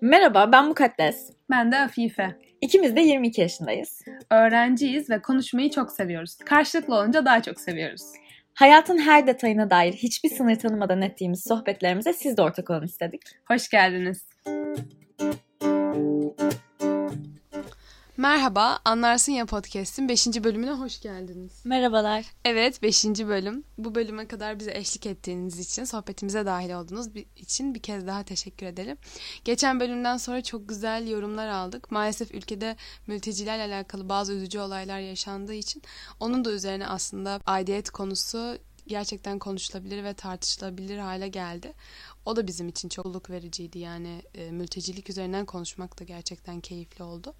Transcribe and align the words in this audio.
Merhaba, 0.00 0.52
ben 0.52 0.68
Mukaddes. 0.68 1.30
Ben 1.50 1.72
de 1.72 1.78
Afife. 1.78 2.38
İkimiz 2.60 2.96
de 2.96 3.00
22 3.00 3.40
yaşındayız. 3.40 4.02
Öğrenciyiz 4.30 5.10
ve 5.10 5.22
konuşmayı 5.22 5.70
çok 5.70 5.92
seviyoruz. 5.92 6.36
Karşılıklı 6.36 6.94
olunca 6.94 7.24
daha 7.24 7.42
çok 7.42 7.60
seviyoruz. 7.60 8.02
Hayatın 8.54 8.98
her 8.98 9.26
detayına 9.26 9.70
dair 9.70 9.92
hiçbir 9.92 10.28
sınır 10.28 10.56
tanımadan 10.56 11.02
ettiğimiz 11.02 11.44
sohbetlerimize 11.48 12.12
siz 12.12 12.36
de 12.36 12.42
ortak 12.42 12.70
olun 12.70 12.84
istedik. 12.84 13.22
Hoş 13.48 13.68
geldiniz. 13.68 14.26
Merhaba, 18.20 18.80
Anlarsın 18.84 19.32
Ya 19.32 19.46
Podcast'in 19.46 20.08
5. 20.08 20.26
bölümüne 20.26 20.70
hoş 20.70 21.00
geldiniz. 21.00 21.52
Merhabalar. 21.64 22.26
Evet, 22.44 22.82
5. 22.82 23.04
bölüm. 23.04 23.64
Bu 23.78 23.94
bölüme 23.94 24.28
kadar 24.28 24.58
bize 24.58 24.72
eşlik 24.74 25.06
ettiğiniz 25.06 25.58
için, 25.58 25.84
sohbetimize 25.84 26.46
dahil 26.46 26.74
olduğunuz 26.74 27.06
için 27.36 27.74
bir 27.74 27.82
kez 27.82 28.06
daha 28.06 28.22
teşekkür 28.22 28.66
ederim. 28.66 28.96
Geçen 29.44 29.80
bölümden 29.80 30.16
sonra 30.16 30.42
çok 30.42 30.68
güzel 30.68 31.08
yorumlar 31.08 31.48
aldık. 31.48 31.90
Maalesef 31.90 32.34
ülkede 32.34 32.76
mültecilerle 33.06 33.74
alakalı 33.74 34.08
bazı 34.08 34.32
üzücü 34.32 34.58
olaylar 34.58 35.00
yaşandığı 35.00 35.54
için 35.54 35.82
onun 36.20 36.44
da 36.44 36.52
üzerine 36.52 36.86
aslında 36.86 37.40
aidiyet 37.46 37.90
konusu 37.90 38.58
gerçekten 38.86 39.38
konuşulabilir 39.38 40.04
ve 40.04 40.14
tartışılabilir 40.14 40.98
hale 40.98 41.28
geldi. 41.28 41.72
O 42.24 42.36
da 42.36 42.46
bizim 42.46 42.68
için 42.68 42.88
çok 42.88 43.04
mutluluk 43.04 43.30
vericiydi 43.30 43.78
yani 43.78 44.22
e, 44.34 44.50
mültecilik 44.50 45.10
üzerinden 45.10 45.46
konuşmak 45.46 46.00
da 46.00 46.04
gerçekten 46.04 46.60
keyifli 46.60 47.04
oldu 47.04 47.34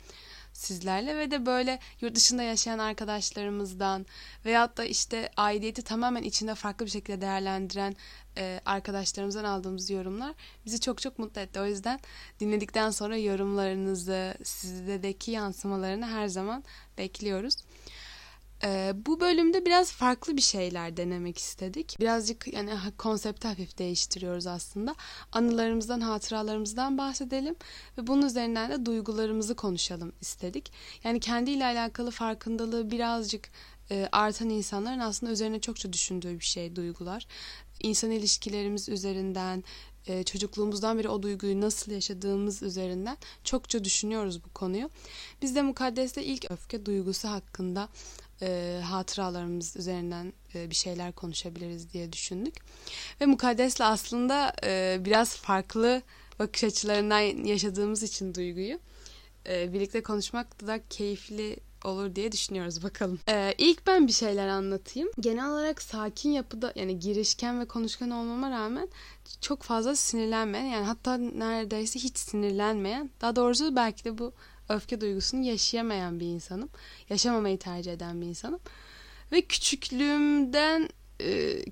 sizlerle 0.60 1.16
ve 1.18 1.30
de 1.30 1.46
böyle 1.46 1.78
yurt 2.00 2.14
dışında 2.14 2.42
yaşayan 2.42 2.78
arkadaşlarımızdan 2.78 4.06
veyahut 4.44 4.76
da 4.76 4.84
işte 4.84 5.30
aidiyeti 5.36 5.82
tamamen 5.82 6.22
içinde 6.22 6.54
farklı 6.54 6.86
bir 6.86 6.90
şekilde 6.90 7.20
değerlendiren 7.20 7.96
e, 8.38 8.60
arkadaşlarımızdan 8.66 9.44
aldığımız 9.44 9.90
yorumlar 9.90 10.34
bizi 10.66 10.80
çok 10.80 11.02
çok 11.02 11.18
mutlu 11.18 11.40
etti. 11.40 11.60
O 11.60 11.66
yüzden 11.66 12.00
dinledikten 12.40 12.90
sonra 12.90 13.16
yorumlarınızı, 13.16 14.34
sizdeki 14.44 15.30
yansımalarını 15.30 16.06
her 16.06 16.28
zaman 16.28 16.64
bekliyoruz. 16.98 17.56
Ee, 18.64 18.92
bu 19.06 19.20
bölümde 19.20 19.66
biraz 19.66 19.92
farklı 19.92 20.36
bir 20.36 20.42
şeyler 20.42 20.96
denemek 20.96 21.38
istedik. 21.38 21.96
Birazcık 22.00 22.54
yani 22.54 22.70
konsepti 22.98 23.48
hafif 23.48 23.78
değiştiriyoruz 23.78 24.46
aslında. 24.46 24.94
Anılarımızdan, 25.32 26.00
hatıralarımızdan 26.00 26.98
bahsedelim 26.98 27.54
ve 27.98 28.06
bunun 28.06 28.26
üzerinden 28.26 28.70
de 28.70 28.86
duygularımızı 28.86 29.54
konuşalım 29.54 30.12
istedik. 30.20 30.72
Yani 31.04 31.20
kendiyle 31.20 31.64
alakalı 31.64 32.10
farkındalığı 32.10 32.90
birazcık 32.90 33.50
e, 33.90 34.08
artan 34.12 34.50
insanların 34.50 34.98
aslında 34.98 35.32
üzerine 35.32 35.60
çokça 35.60 35.92
düşündüğü 35.92 36.40
bir 36.40 36.44
şey 36.44 36.76
duygular. 36.76 37.26
İnsan 37.82 38.10
ilişkilerimiz 38.10 38.88
üzerinden, 38.88 39.64
e, 40.06 40.22
çocukluğumuzdan 40.22 40.98
beri 40.98 41.08
o 41.08 41.22
duyguyu 41.22 41.60
nasıl 41.60 41.92
yaşadığımız 41.92 42.62
üzerinden 42.62 43.16
çokça 43.44 43.84
düşünüyoruz 43.84 44.44
bu 44.44 44.48
konuyu. 44.48 44.90
Biz 45.42 45.54
de 45.54 45.62
Mukaddes'te 45.62 46.24
ilk 46.24 46.50
öfke 46.50 46.86
duygusu 46.86 47.28
hakkında 47.28 47.88
e, 48.42 48.80
hatıralarımız 48.84 49.76
üzerinden 49.76 50.32
e, 50.54 50.70
bir 50.70 50.74
şeyler 50.74 51.12
konuşabiliriz 51.12 51.92
diye 51.92 52.12
düşündük. 52.12 52.54
Ve 53.20 53.26
Mukaddes'le 53.26 53.80
aslında 53.80 54.52
e, 54.64 54.96
biraz 55.04 55.36
farklı 55.36 56.02
bakış 56.38 56.64
açılarından 56.64 57.44
yaşadığımız 57.44 58.02
için 58.02 58.34
duyguyu 58.34 58.78
e, 59.48 59.72
birlikte 59.72 60.02
konuşmak 60.02 60.66
da 60.66 60.80
keyifli 60.90 61.56
olur 61.84 62.14
diye 62.14 62.32
düşünüyoruz 62.32 62.82
bakalım. 62.82 63.18
Ee, 63.28 63.54
ilk 63.58 63.86
ben 63.86 64.06
bir 64.06 64.12
şeyler 64.12 64.48
anlatayım. 64.48 65.08
Genel 65.20 65.50
olarak 65.50 65.82
sakin 65.82 66.30
yapıda 66.30 66.72
yani 66.76 66.98
girişken 66.98 67.60
ve 67.60 67.64
konuşkan 67.64 68.10
olmama 68.10 68.50
rağmen 68.50 68.88
çok 69.40 69.62
fazla 69.62 69.96
sinirlenmeyen 69.96 70.64
yani 70.64 70.86
hatta 70.86 71.16
neredeyse 71.16 71.98
hiç 71.98 72.18
sinirlenmeyen 72.18 73.10
daha 73.20 73.36
doğrusu 73.36 73.76
belki 73.76 74.04
de 74.04 74.18
bu 74.18 74.32
öfke 74.74 75.00
duygusunu 75.00 75.44
yaşayamayan 75.44 76.20
bir 76.20 76.26
insanım. 76.26 76.68
Yaşamamayı 77.08 77.58
tercih 77.58 77.92
eden 77.92 78.20
bir 78.20 78.26
insanım. 78.26 78.60
Ve 79.32 79.40
küçüklüğümden 79.40 80.88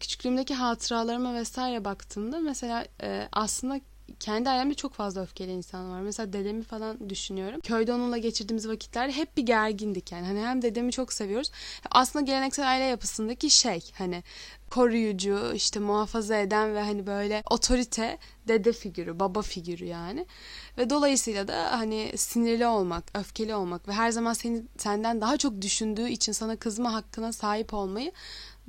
küçüklüğümdeki 0.01 0.55
hatıralarıma 0.55 1.35
vesaire 1.35 1.85
baktığımda 1.85 2.41
mesela 2.41 2.87
aslında 3.33 3.81
kendi 4.21 4.51
ailemde 4.51 4.75
çok 4.75 4.93
fazla 4.93 5.23
öfkeli 5.23 5.53
insan 5.53 5.91
var. 5.91 6.01
Mesela 6.01 6.33
dedemi 6.33 6.63
falan 6.63 7.11
düşünüyorum. 7.11 7.61
Köyde 7.61 7.93
onunla 7.93 8.19
geçirdiğimiz 8.19 8.69
vakitlerde 8.69 9.13
hep 9.13 9.37
bir 9.37 9.43
gergindik 9.43 10.13
yani. 10.13 10.27
Hani 10.27 10.41
hem 10.41 10.63
dedemi 10.63 10.93
çok 10.93 11.13
seviyoruz. 11.13 11.51
Aslında 11.91 12.25
geleneksel 12.25 12.69
aile 12.69 12.85
yapısındaki 12.85 13.51
şey 13.51 13.91
hani 13.95 14.23
koruyucu, 14.71 15.53
işte 15.55 15.81
muhafaza 15.81 16.37
eden 16.37 16.75
ve 16.75 16.83
hani 16.83 17.07
böyle 17.07 17.43
otorite 17.51 18.19
dede 18.49 18.73
figürü, 18.73 19.21
baba 19.21 19.43
figürü 19.43 19.85
yani. 19.85 20.27
Ve 20.79 20.91
dolayısıyla 20.91 21.49
da 21.49 21.79
hani 21.79 22.13
sinirli 22.17 22.67
olmak, 22.67 23.19
öfkeli 23.19 23.55
olmak 23.55 23.89
ve 23.89 23.93
her 23.93 24.11
zaman 24.11 24.33
seni 24.33 24.63
senden 24.79 25.21
daha 25.21 25.37
çok 25.37 25.63
düşündüğü 25.63 26.09
için 26.09 26.33
sana 26.33 26.57
kızma 26.57 26.93
hakkına 26.93 27.33
sahip 27.33 27.75
olmayı 27.75 28.13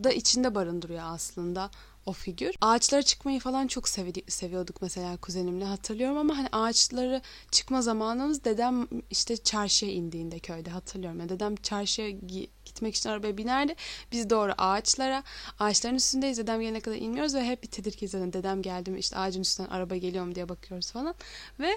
da 0.03 0.11
içinde 0.11 0.55
barındırıyor 0.55 1.03
aslında 1.03 1.69
o 2.09 2.13
figür. 2.13 2.55
Ağaçlara 2.61 3.01
çıkmayı 3.01 3.39
falan 3.39 3.67
çok 3.67 3.89
sevi- 3.89 4.31
seviyorduk 4.31 4.81
mesela 4.81 5.17
kuzenimle 5.17 5.65
hatırlıyorum 5.65 6.17
ama 6.17 6.37
hani 6.37 6.47
ağaçları 6.51 7.21
çıkma 7.51 7.81
zamanımız 7.81 8.43
dedem 8.43 8.87
işte 9.09 9.37
çarşıya 9.37 9.91
indiğinde 9.91 10.39
köyde 10.39 10.69
hatırlıyorum. 10.69 11.19
Yani 11.19 11.29
dedem 11.29 11.55
çarşıya 11.55 12.09
gitmek 12.65 12.95
için 12.95 13.09
arabaya 13.09 13.37
binerdi. 13.37 13.75
Biz 14.11 14.29
doğru 14.29 14.53
ağaçlara, 14.57 15.23
ağaçların 15.59 15.95
üstündeyiz. 15.95 16.37
Dedem 16.37 16.61
gelene 16.61 16.79
kadar 16.79 16.95
inmiyoruz 16.97 17.35
ve 17.35 17.45
hep 17.45 17.63
bir 17.63 17.67
tedirginiz. 17.67 18.13
Yani 18.13 18.33
dedem 18.33 18.61
geldi 18.61 18.91
mi 18.91 18.99
işte 18.99 19.17
ağacın 19.17 19.41
üstünden 19.41 19.69
araba 19.69 19.95
geliyor 19.95 20.25
mu 20.25 20.35
diye 20.35 20.49
bakıyoruz 20.49 20.91
falan. 20.91 21.15
Ve 21.59 21.69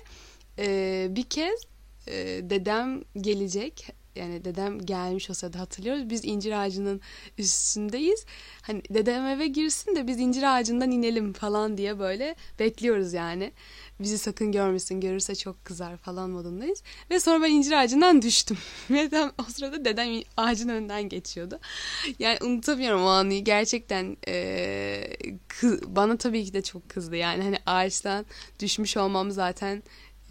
e, 0.59 1.07
bir 1.11 1.23
kez 1.25 1.61
e, 2.07 2.15
dedem 2.51 3.03
gelecek 3.21 4.02
yani 4.17 4.45
dedem 4.45 4.79
gelmiş 4.79 5.31
o 5.31 5.35
sırada 5.35 5.61
hatırlıyoruz. 5.61 6.11
Biz 6.11 6.25
incir 6.25 6.53
ağacının 6.53 7.01
üstündeyiz. 7.39 8.27
Hani 8.63 8.83
dedem 8.91 9.27
eve 9.27 9.47
girsin 9.47 9.97
de 9.97 10.07
biz 10.07 10.19
incir 10.19 10.57
ağacından 10.57 10.91
inelim 10.91 11.33
falan 11.33 11.77
diye 11.77 11.99
böyle 11.99 12.37
bekliyoruz 12.59 13.13
yani. 13.13 13.53
Bizi 14.01 14.19
sakın 14.19 14.53
görmesin 14.53 15.01
görürse 15.01 15.35
çok 15.35 15.65
kızar 15.65 15.97
falan 15.97 16.31
modundayız. 16.31 16.83
Ve 17.11 17.21
sonra 17.21 17.45
ben 17.45 17.51
incir 17.51 17.73
ağacından 17.73 18.23
düştüm. 18.23 18.59
Ve 18.91 19.31
o 19.39 19.43
sırada 19.43 19.85
dedem 19.85 20.23
ağacın 20.37 20.69
önünden 20.69 21.09
geçiyordu. 21.09 21.61
Yani 22.19 22.39
unutamıyorum 22.43 23.03
o 23.03 23.09
anı. 23.09 23.35
Gerçekten 23.35 24.17
e, 24.29 25.17
bana 25.87 26.17
tabii 26.17 26.45
ki 26.45 26.53
de 26.53 26.63
çok 26.63 26.89
kızdı. 26.89 27.17
Yani 27.17 27.43
hani 27.43 27.57
ağaçtan 27.67 28.27
düşmüş 28.61 28.97
olmam 28.97 29.31
zaten 29.31 29.83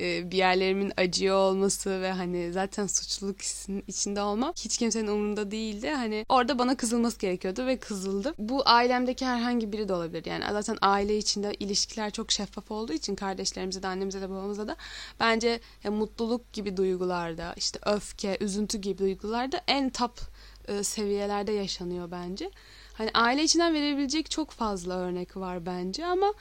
e, 0.02 0.32
bir 0.32 0.38
yerlerimin 0.38 0.94
acıyor 0.98 1.36
olması 1.36 2.02
ve 2.02 2.12
hani 2.12 2.54
zaten 2.54 2.88
suçluluk 2.88 3.42
hissinin 3.42 3.84
içinde 3.88 4.22
olmak 4.22 4.58
hiç 4.58 4.78
kimsenin 4.78 5.08
umurunda 5.08 5.52
değildi. 5.52 5.90
Hani 5.90 6.26
orada 6.30 6.60
bana 6.60 6.78
kızılması 6.78 7.20
gerekiyordu 7.20 7.66
ve 7.66 7.78
kızıldı. 7.78 8.34
Bu 8.38 8.62
ailemdeki 8.66 9.26
herhangi 9.26 9.72
biri 9.72 9.90
de 9.90 9.94
olabilir. 9.94 10.26
Yani 10.26 10.44
zaten 10.52 10.78
aile 10.82 11.18
içinde 11.18 11.54
ilişkiler 11.54 12.12
çok 12.12 12.32
şeffaf 12.32 12.72
olduğu 12.72 12.94
için 12.94 13.16
kardeşlerimize 13.16 13.84
de 13.84 13.88
annemize 13.88 14.22
de 14.22 14.30
babamıza 14.30 14.68
da 14.68 14.76
bence 15.20 15.60
ya, 15.84 15.92
mutluluk 15.92 16.54
gibi 16.54 16.78
duygularda 16.78 17.54
işte 17.58 17.80
öfke, 17.86 18.38
üzüntü 18.42 18.78
gibi 18.78 18.98
duygularda 18.98 19.62
en 19.68 19.90
top 19.90 20.20
e, 20.68 20.84
seviyelerde 20.84 21.52
yaşanıyor 21.52 22.12
bence. 22.12 22.52
Hani 22.94 23.12
aile 23.14 23.44
içinden 23.44 23.74
verebilecek 23.74 24.32
çok 24.32 24.52
fazla 24.52 24.94
örnek 24.94 25.38
var 25.38 25.66
bence 25.66 26.06
ama 26.06 26.34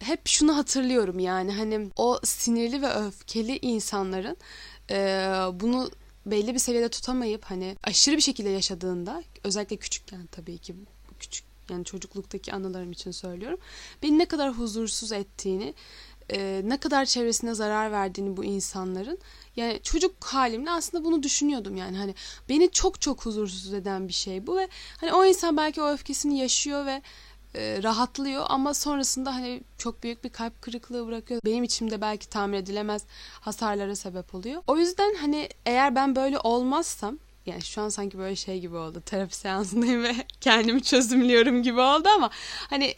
hep 0.00 0.28
şunu 0.28 0.56
hatırlıyorum 0.56 1.18
yani 1.18 1.52
hani 1.52 1.90
o 1.96 2.20
sinirli 2.24 2.82
ve 2.82 2.94
öfkeli 2.94 3.58
insanların 3.62 4.36
e, 4.90 4.96
bunu 5.52 5.90
belli 6.26 6.54
bir 6.54 6.58
seviyede 6.58 6.88
tutamayıp 6.88 7.44
hani 7.44 7.76
aşırı 7.84 8.16
bir 8.16 8.22
şekilde 8.22 8.48
yaşadığında 8.48 9.22
özellikle 9.44 9.76
küçükken 9.76 10.26
tabii 10.26 10.58
ki 10.58 10.74
küçük 11.20 11.44
yani 11.70 11.84
çocukluktaki 11.84 12.52
anılarım 12.52 12.92
için 12.92 13.10
söylüyorum. 13.10 13.58
Beni 14.02 14.18
ne 14.18 14.26
kadar 14.26 14.52
huzursuz 14.52 15.12
ettiğini, 15.12 15.74
e, 16.30 16.62
ne 16.64 16.76
kadar 16.76 17.04
çevresine 17.04 17.54
zarar 17.54 17.92
verdiğini 17.92 18.36
bu 18.36 18.44
insanların 18.44 19.18
yani 19.56 19.80
çocuk 19.82 20.24
halimle 20.24 20.70
aslında 20.70 21.04
bunu 21.04 21.22
düşünüyordum 21.22 21.76
yani 21.76 21.96
hani 21.96 22.14
beni 22.48 22.70
çok 22.70 23.00
çok 23.00 23.26
huzursuz 23.26 23.74
eden 23.74 24.08
bir 24.08 24.12
şey 24.12 24.46
bu 24.46 24.56
ve 24.56 24.68
hani 24.96 25.12
o 25.12 25.24
insan 25.24 25.56
belki 25.56 25.82
o 25.82 25.92
öfkesini 25.92 26.38
yaşıyor 26.38 26.86
ve 26.86 27.02
e, 27.54 27.82
rahatlıyor 27.82 28.46
ama 28.48 28.74
sonrasında 28.74 29.34
hani 29.34 29.60
çok 29.78 30.02
büyük 30.02 30.24
bir 30.24 30.30
kalp 30.30 30.62
kırıklığı 30.62 31.06
bırakıyor. 31.06 31.40
Benim 31.44 31.64
içimde 31.64 32.00
belki 32.00 32.28
tamir 32.28 32.58
edilemez 32.58 33.04
hasarlara 33.40 33.96
sebep 33.96 34.34
oluyor. 34.34 34.62
O 34.66 34.76
yüzden 34.76 35.14
hani 35.14 35.48
eğer 35.66 35.94
ben 35.94 36.16
böyle 36.16 36.38
olmazsam 36.38 37.18
yani 37.46 37.62
şu 37.62 37.82
an 37.82 37.88
sanki 37.88 38.18
böyle 38.18 38.36
şey 38.36 38.60
gibi 38.60 38.76
oldu. 38.76 39.02
Terapi 39.06 39.36
seansındayım 39.36 40.02
ve 40.02 40.14
kendimi 40.40 40.82
çözümlüyorum 40.82 41.62
gibi 41.62 41.80
oldu 41.80 42.08
ama 42.08 42.30
hani 42.70 42.94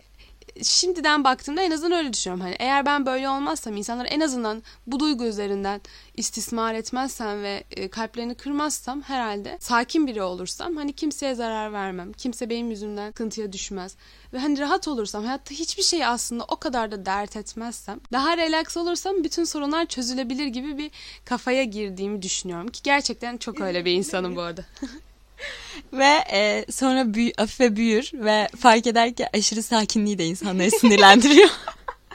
şimdiden 0.62 1.24
baktığımda 1.24 1.62
en 1.62 1.70
azından 1.70 1.98
öyle 1.98 2.12
düşünüyorum. 2.12 2.44
Hani 2.44 2.56
eğer 2.58 2.86
ben 2.86 3.06
böyle 3.06 3.28
olmazsam 3.28 3.76
insanlar 3.76 4.06
en 4.10 4.20
azından 4.20 4.62
bu 4.86 5.00
duygu 5.00 5.24
üzerinden 5.24 5.80
istismar 6.16 6.74
etmezsem 6.74 7.42
ve 7.42 7.64
e, 7.70 7.88
kalplerini 7.88 8.34
kırmazsam 8.34 9.02
herhalde 9.02 9.58
sakin 9.60 10.06
biri 10.06 10.22
olursam 10.22 10.76
hani 10.76 10.92
kimseye 10.92 11.34
zarar 11.34 11.72
vermem. 11.72 12.12
Kimse 12.12 12.50
benim 12.50 12.70
yüzümden 12.70 13.08
sıkıntıya 13.08 13.52
düşmez. 13.52 13.96
Ve 14.32 14.38
hani 14.38 14.58
rahat 14.58 14.88
olursam 14.88 15.24
hayatta 15.24 15.54
hiçbir 15.54 15.82
şey 15.82 16.06
aslında 16.06 16.44
o 16.48 16.56
kadar 16.56 16.90
da 16.90 17.06
dert 17.06 17.36
etmezsem 17.36 18.00
daha 18.12 18.36
relax 18.36 18.76
olursam 18.76 19.24
bütün 19.24 19.44
sorunlar 19.44 19.86
çözülebilir 19.86 20.46
gibi 20.46 20.78
bir 20.78 20.90
kafaya 21.24 21.64
girdiğimi 21.64 22.22
düşünüyorum 22.22 22.68
ki 22.68 22.80
gerçekten 22.82 23.36
çok 23.36 23.60
öyle 23.60 23.84
bir 23.84 23.92
insanım 23.92 24.36
bu 24.36 24.40
arada. 24.40 24.64
ve 25.92 26.24
e, 26.32 26.64
sonra 26.72 27.14
büyü, 27.14 27.32
afife 27.38 27.76
büyür 27.76 28.10
ve 28.14 28.48
fark 28.58 28.86
eder 28.86 29.14
ki 29.14 29.26
aşırı 29.34 29.62
sakinliği 29.62 30.18
de 30.18 30.26
insanları 30.26 30.70
sinirlendiriyor. 30.70 31.48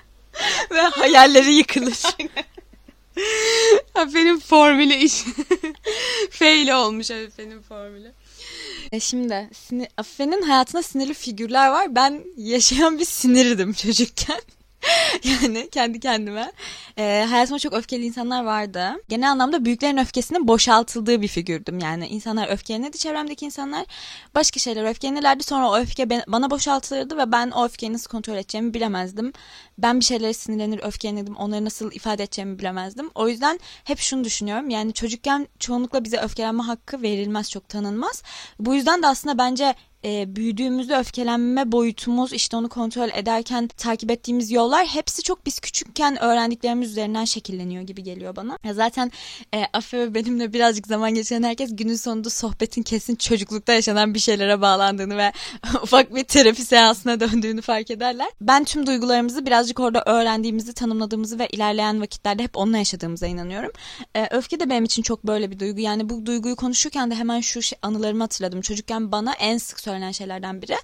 ve 0.72 0.82
hayalleri 0.82 1.54
yıkılır. 1.54 2.02
Afe'nin 3.96 4.40
formülü 4.40 4.94
iş. 4.94 5.24
Fail 6.32 6.70
olmuş 6.70 7.12
Afe'nin 7.12 7.62
formülü. 7.62 8.12
E 8.92 9.00
şimdi 9.00 9.50
sinir, 9.54 9.88
Afe'nin 9.98 10.42
hayatında 10.42 10.84
sinirli 10.84 11.14
figürler 11.14 11.70
var. 11.70 11.96
Ben 11.96 12.24
yaşayan 12.38 13.00
bir 13.00 13.06
sinirdim 13.06 13.74
çocukken. 13.74 14.42
yani 15.24 15.70
kendi 15.70 16.00
kendime. 16.00 16.52
E, 16.98 17.26
hayatımda 17.30 17.60
çok 17.60 17.74
öfkeli 17.74 18.06
insanlar 18.06 18.44
vardı. 18.44 18.92
Genel 19.10 19.32
anlamda 19.32 19.66
büyüklerin 19.66 19.98
öfkesinin 19.98 20.48
boşaltıldığı 20.48 21.22
bir 21.22 21.28
figürdüm. 21.28 21.80
Yani 21.80 22.08
insanlar 22.08 22.48
öfkelenirdi 22.50 22.98
çevremdeki 22.98 23.46
insanlar. 23.46 23.86
Başka 24.36 24.60
şeyler 24.60 24.90
öfkelenirlerdi. 24.90 25.44
Sonra 25.44 25.70
o 25.70 25.78
öfke 25.78 26.10
bana 26.10 26.50
boşaltılırdı 26.50 27.18
ve 27.18 27.32
ben 27.32 27.52
o 27.52 27.66
öfkeyi 27.66 27.94
nasıl 27.94 28.10
kontrol 28.10 28.36
edeceğimi 28.36 28.74
bilemezdim. 28.74 29.34
Ben 29.78 30.00
bir 30.00 30.06
şeylere 30.06 30.34
sinirlenir, 30.34 30.80
öfkelenirdim. 30.84 31.36
Onları 31.36 31.66
nasıl 31.66 31.92
ifade 31.92 32.24
edeceğimi 32.24 32.60
bilemezdim. 32.60 33.12
O 33.16 33.28
yüzden 33.28 33.60
hep 33.84 34.00
şunu 34.00 34.24
düşünüyorum. 34.24 34.70
Yani 34.70 34.94
çocukken 34.94 35.48
çoğunlukla 35.60 36.04
bize 36.04 36.18
öfkelenme 36.18 36.64
hakkı 36.64 37.02
verilmez, 37.02 37.52
çok 37.52 37.70
tanınmaz. 37.70 38.24
Bu 38.60 38.76
yüzden 38.76 39.04
de 39.04 39.08
aslında 39.08 39.38
bence 39.38 39.76
e, 40.06 40.36
büyüdüğümüzde 40.36 40.98
öfkelenme 40.98 41.72
boyutumuz 41.72 42.34
işte 42.34 42.58
onu 42.58 42.70
kontrol 42.70 43.10
ederken 43.14 43.68
takip 43.68 44.12
ettiğimiz 44.12 44.52
yollar 44.52 44.86
hepsi 44.86 45.24
çok 45.24 45.46
biz 45.46 45.60
küçükken 45.60 46.24
öğrendiklerimiz 46.24 46.92
üzerinden 46.92 47.26
şekilleniyor 47.26 47.84
gibi 47.84 48.04
geliyor 48.04 48.36
bana. 48.36 48.58
Ya 48.64 48.74
zaten 48.74 49.12
e, 49.54 49.64
Afe 49.74 50.00
ve 50.00 50.14
benimle 50.14 50.54
birazcık 50.54 50.88
zaman 50.88 51.16
geçiren 51.16 51.44
herkes 51.44 51.76
günün 51.76 51.96
sonunda 51.96 52.30
sohbetin 52.30 52.84
kesin 52.84 53.16
çocuklukta 53.16 53.74
yaşanan 53.74 54.14
bir 54.14 54.20
şeylere 54.20 54.62
bağlandığını 54.62 55.18
ve 55.18 55.32
ufak 55.84 56.16
bir 56.16 56.24
terapi 56.24 56.66
seansına 56.66 57.20
döndüğünü 57.20 57.62
fark 57.62 57.92
ederler. 57.92 58.28
Ben 58.42 58.64
tüm 58.64 58.88
duygularımızı 58.88 59.46
birazcık 59.46 59.80
orada 59.80 60.04
öğrendiğimizi, 60.06 60.74
tanımladığımızı 60.74 61.40
ve 61.40 61.48
ilerleyen 61.48 62.02
vakitlerde 62.02 62.44
hep 62.44 62.58
onunla 62.58 62.78
yaşadığımıza 62.78 63.28
inanıyorum. 63.28 63.72
E, 64.16 64.28
öfke 64.32 64.60
de 64.60 64.70
benim 64.70 64.84
için 64.84 65.02
çok 65.02 65.28
böyle 65.28 65.52
bir 65.52 65.60
duygu. 65.60 65.80
Yani 65.80 66.10
bu 66.10 66.26
duyguyu 66.26 66.56
konuşurken 66.56 67.12
de 67.12 67.16
hemen 67.16 67.40
şu 67.40 67.62
şey, 67.62 67.80
anılarımı 67.82 68.24
hatırladım. 68.24 68.62
Çocukken 68.62 69.12
bana 69.12 69.34
en 69.34 69.58
sık 69.58 69.80
söylenen 69.80 69.95
söylenen 69.96 70.12
şeylerden 70.12 70.62
biri. 70.62 70.76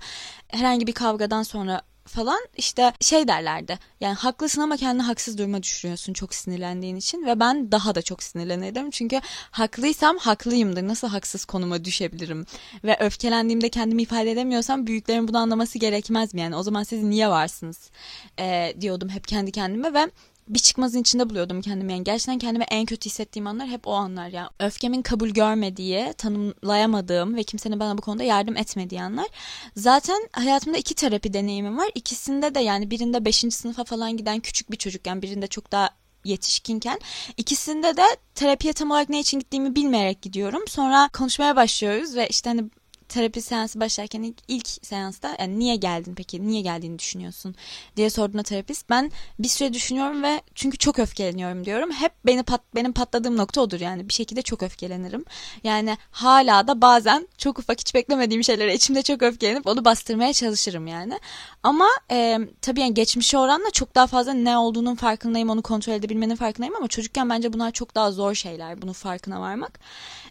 Herhangi 0.48 0.88
bir 0.88 0.94
kavgadan 0.94 1.44
sonra 1.44 1.82
falan 2.06 2.40
işte 2.58 2.94
şey 3.02 3.28
derlerdi. 3.28 3.80
Yani 4.00 4.16
haklısın 4.16 4.62
ama 4.62 4.78
kendini 4.78 5.04
haksız 5.04 5.38
duruma 5.38 5.64
düşürüyorsun 5.64 6.14
çok 6.14 6.34
sinirlendiğin 6.34 6.96
için 6.96 7.26
ve 7.26 7.40
ben 7.40 7.72
daha 7.72 7.96
da 7.96 8.02
çok 8.02 8.24
sinirlenirdim. 8.24 8.92
Çünkü 8.92 9.22
haklıysam 9.52 10.18
haklıyımdır. 10.18 10.88
Nasıl 10.88 11.08
haksız 11.08 11.46
konuma 11.46 11.86
düşebilirim? 11.86 12.46
Ve 12.84 12.98
öfkelendiğimde 13.00 13.70
kendimi 13.70 14.02
ifade 14.02 14.32
edemiyorsam 14.32 14.88
büyüklerin 14.88 15.28
bunu 15.28 15.38
anlaması 15.38 15.80
gerekmez 15.80 16.34
mi? 16.34 16.42
Yani 16.42 16.56
o 16.56 16.64
zaman 16.64 16.84
siz 16.84 17.04
niye 17.04 17.30
varsınız? 17.30 17.92
Ee, 18.40 18.74
diyordum 18.82 19.10
hep 19.10 19.28
kendi 19.28 19.52
kendime 19.52 19.94
ve 19.94 20.12
bir 20.48 20.60
çıkmazın 20.60 21.02
içinde 21.02 21.30
buluyordum 21.30 21.62
kendimi. 21.62 21.92
Yani 21.92 22.04
gerçekten 22.04 22.40
kendimi 22.40 22.64
en 22.64 22.86
kötü 22.86 23.06
hissettiğim 23.06 23.48
anlar 23.48 23.68
hep 23.68 23.88
o 23.88 23.94
anlar 23.94 24.28
ya. 24.28 24.42
Yani 24.42 24.50
öfkemin 24.60 25.02
kabul 25.02 25.30
görmediği, 25.30 26.14
tanımlayamadığım 26.18 27.36
ve 27.36 27.44
kimsenin 27.44 27.80
bana 27.80 27.98
bu 27.98 28.02
konuda 28.02 28.24
yardım 28.24 28.58
etmediği 28.58 29.02
anlar. 29.02 29.28
Zaten 29.76 30.30
hayatımda 30.32 30.78
iki 30.78 30.96
terapi 30.96 31.34
deneyimim 31.34 31.78
var. 31.78 31.92
İkisinde 31.96 32.56
de 32.56 32.60
yani 32.60 32.92
birinde 32.92 33.26
5. 33.26 33.36
sınıfa 33.36 33.84
falan 33.84 34.18
giden 34.18 34.40
küçük 34.40 34.72
bir 34.72 34.78
çocukken 34.78 35.22
birinde 35.22 35.48
çok 35.48 35.72
daha 35.72 35.90
yetişkinken 36.26 37.00
ikisinde 37.38 37.98
de 37.98 38.04
terapiye 38.36 38.74
tam 38.74 38.92
olarak 38.92 39.10
ne 39.10 39.20
için 39.20 39.40
gittiğimi 39.40 39.76
bilmeyerek 39.76 40.22
gidiyorum. 40.22 40.68
Sonra 40.68 41.10
konuşmaya 41.14 41.56
başlıyoruz 41.56 42.16
ve 42.16 42.28
işte 42.28 42.50
hani 42.50 42.64
terapi 43.12 43.42
seansı 43.42 43.80
başlarken 43.80 44.24
ilk, 44.24 44.38
ilk 44.48 44.68
seansta 44.68 45.36
yani 45.40 45.60
niye 45.60 45.76
geldin 45.76 46.16
peki 46.16 46.48
niye 46.48 46.62
geldiğini 46.62 47.00
düşünüyorsun 47.00 47.56
diye 47.98 48.10
sorduğunda 48.10 48.44
terapist 48.44 48.90
ben 48.90 49.12
bir 49.40 49.48
süre 49.48 49.74
düşünüyorum 49.74 50.24
ve 50.24 50.42
çünkü 50.56 50.78
çok 50.78 51.00
öfkeleniyorum 51.00 51.66
diyorum. 51.66 51.92
Hep 51.92 52.12
beni 52.26 52.44
pat, 52.44 52.62
benim 52.76 52.94
patladığım 52.94 53.38
nokta 53.38 53.62
odur 53.62 53.80
yani. 53.80 54.10
Bir 54.10 54.14
şekilde 54.14 54.42
çok 54.42 54.64
öfkelenirim. 54.64 55.26
Yani 55.64 55.98
hala 56.12 56.68
da 56.68 56.82
bazen 56.82 57.28
çok 57.38 57.60
ufak 57.60 57.80
hiç 57.80 57.96
beklemediğim 57.96 58.44
şeylere 58.44 58.76
içimde 58.76 59.02
çok 59.02 59.22
öfkelenip 59.24 59.68
onu 59.68 59.86
bastırmaya 59.86 60.34
çalışırım 60.34 60.88
yani. 60.88 61.20
Ama 61.64 61.88
e, 62.12 62.40
tabii 62.62 62.82
yani 62.82 62.94
geçmişe 62.94 63.38
oranla 63.38 63.72
çok 63.72 63.96
daha 63.96 64.08
fazla 64.08 64.34
ne 64.34 64.58
olduğunun 64.58 64.96
farkındayım 64.96 65.50
onu 65.50 65.62
kontrol 65.62 65.94
edebilmenin 65.94 66.36
farkındayım 66.36 66.76
ama 66.76 66.88
çocukken 66.88 67.30
bence 67.30 67.54
bunlar 67.54 67.72
çok 67.72 67.96
daha 67.96 68.12
zor 68.12 68.34
şeyler 68.36 68.82
bunun 68.82 68.94
farkına 68.94 69.42
varmak. 69.42 69.80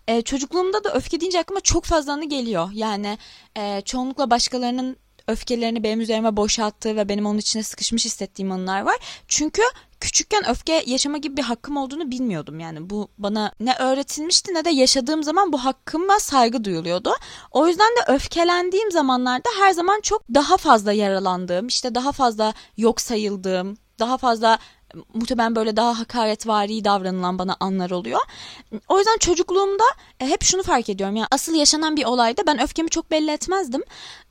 E, 0.09 0.23
çocukluğumda 0.23 0.85
da 0.85 0.95
öfke 0.95 1.21
deyince 1.21 1.41
aklıma 1.41 1.61
çok 1.61 1.85
fazla 1.85 2.13
anı 2.13 2.25
geliyor. 2.25 2.70
Yani 2.73 3.19
e, 3.57 3.81
çoğunlukla 3.81 4.31
başkalarının 4.31 4.97
öfkelerini 5.29 5.83
benim 5.83 6.01
üzerime 6.01 6.37
boşalttığı 6.37 6.97
ve 6.97 7.09
benim 7.09 7.27
onun 7.27 7.39
içine 7.39 7.63
sıkışmış 7.63 8.05
hissettiğim 8.05 8.53
anılar 8.53 8.81
var. 8.81 8.97
Çünkü 9.29 9.63
küçükken 10.01 10.49
öfke 10.51 10.83
yaşama 10.87 11.19
gibi 11.19 11.37
bir 11.37 11.43
hakkım 11.43 11.77
olduğunu 11.77 12.11
bilmiyordum 12.11 12.61
yani. 12.61 12.91
Bu 12.91 13.09
bana 13.19 13.53
ne 13.61 13.75
öğretilmişti 13.75 14.55
ne 14.55 14.65
de 14.65 14.71
yaşadığım 14.71 15.23
zaman 15.23 15.53
bu 15.53 15.65
hakkıma 15.65 16.19
saygı 16.19 16.65
duyuluyordu. 16.65 17.13
O 17.51 17.69
yüzden 17.69 17.91
de 17.91 18.13
öfkelendiğim 18.13 18.91
zamanlarda 18.91 19.49
her 19.59 19.73
zaman 19.73 20.01
çok 20.01 20.23
daha 20.35 20.57
fazla 20.57 20.93
yaralandığım, 20.93 21.67
işte 21.67 21.95
daha 21.95 22.13
fazla 22.13 22.55
yok 22.77 23.01
sayıldığım, 23.01 23.77
daha 23.99 24.19
fazla 24.19 24.59
muhtemelen 25.15 25.57
böyle 25.57 25.77
daha 25.77 25.99
hakaretvari 25.99 26.85
davranılan 26.85 27.39
bana 27.39 27.57
anlar 27.61 27.91
oluyor. 27.91 28.21
O 28.89 28.99
yüzden 28.99 29.19
çocukluğumda 29.19 29.85
e, 30.21 30.27
hep 30.27 30.43
şunu 30.43 30.63
fark 30.63 30.89
ediyorum. 30.89 31.17
Yani 31.17 31.29
asıl 31.31 31.55
yaşanan 31.55 31.97
bir 31.97 32.05
olayda 32.05 32.47
ben 32.47 32.63
öfkemi 32.63 32.91
çok 32.91 33.11
belli 33.11 33.31
etmezdim. 33.31 33.83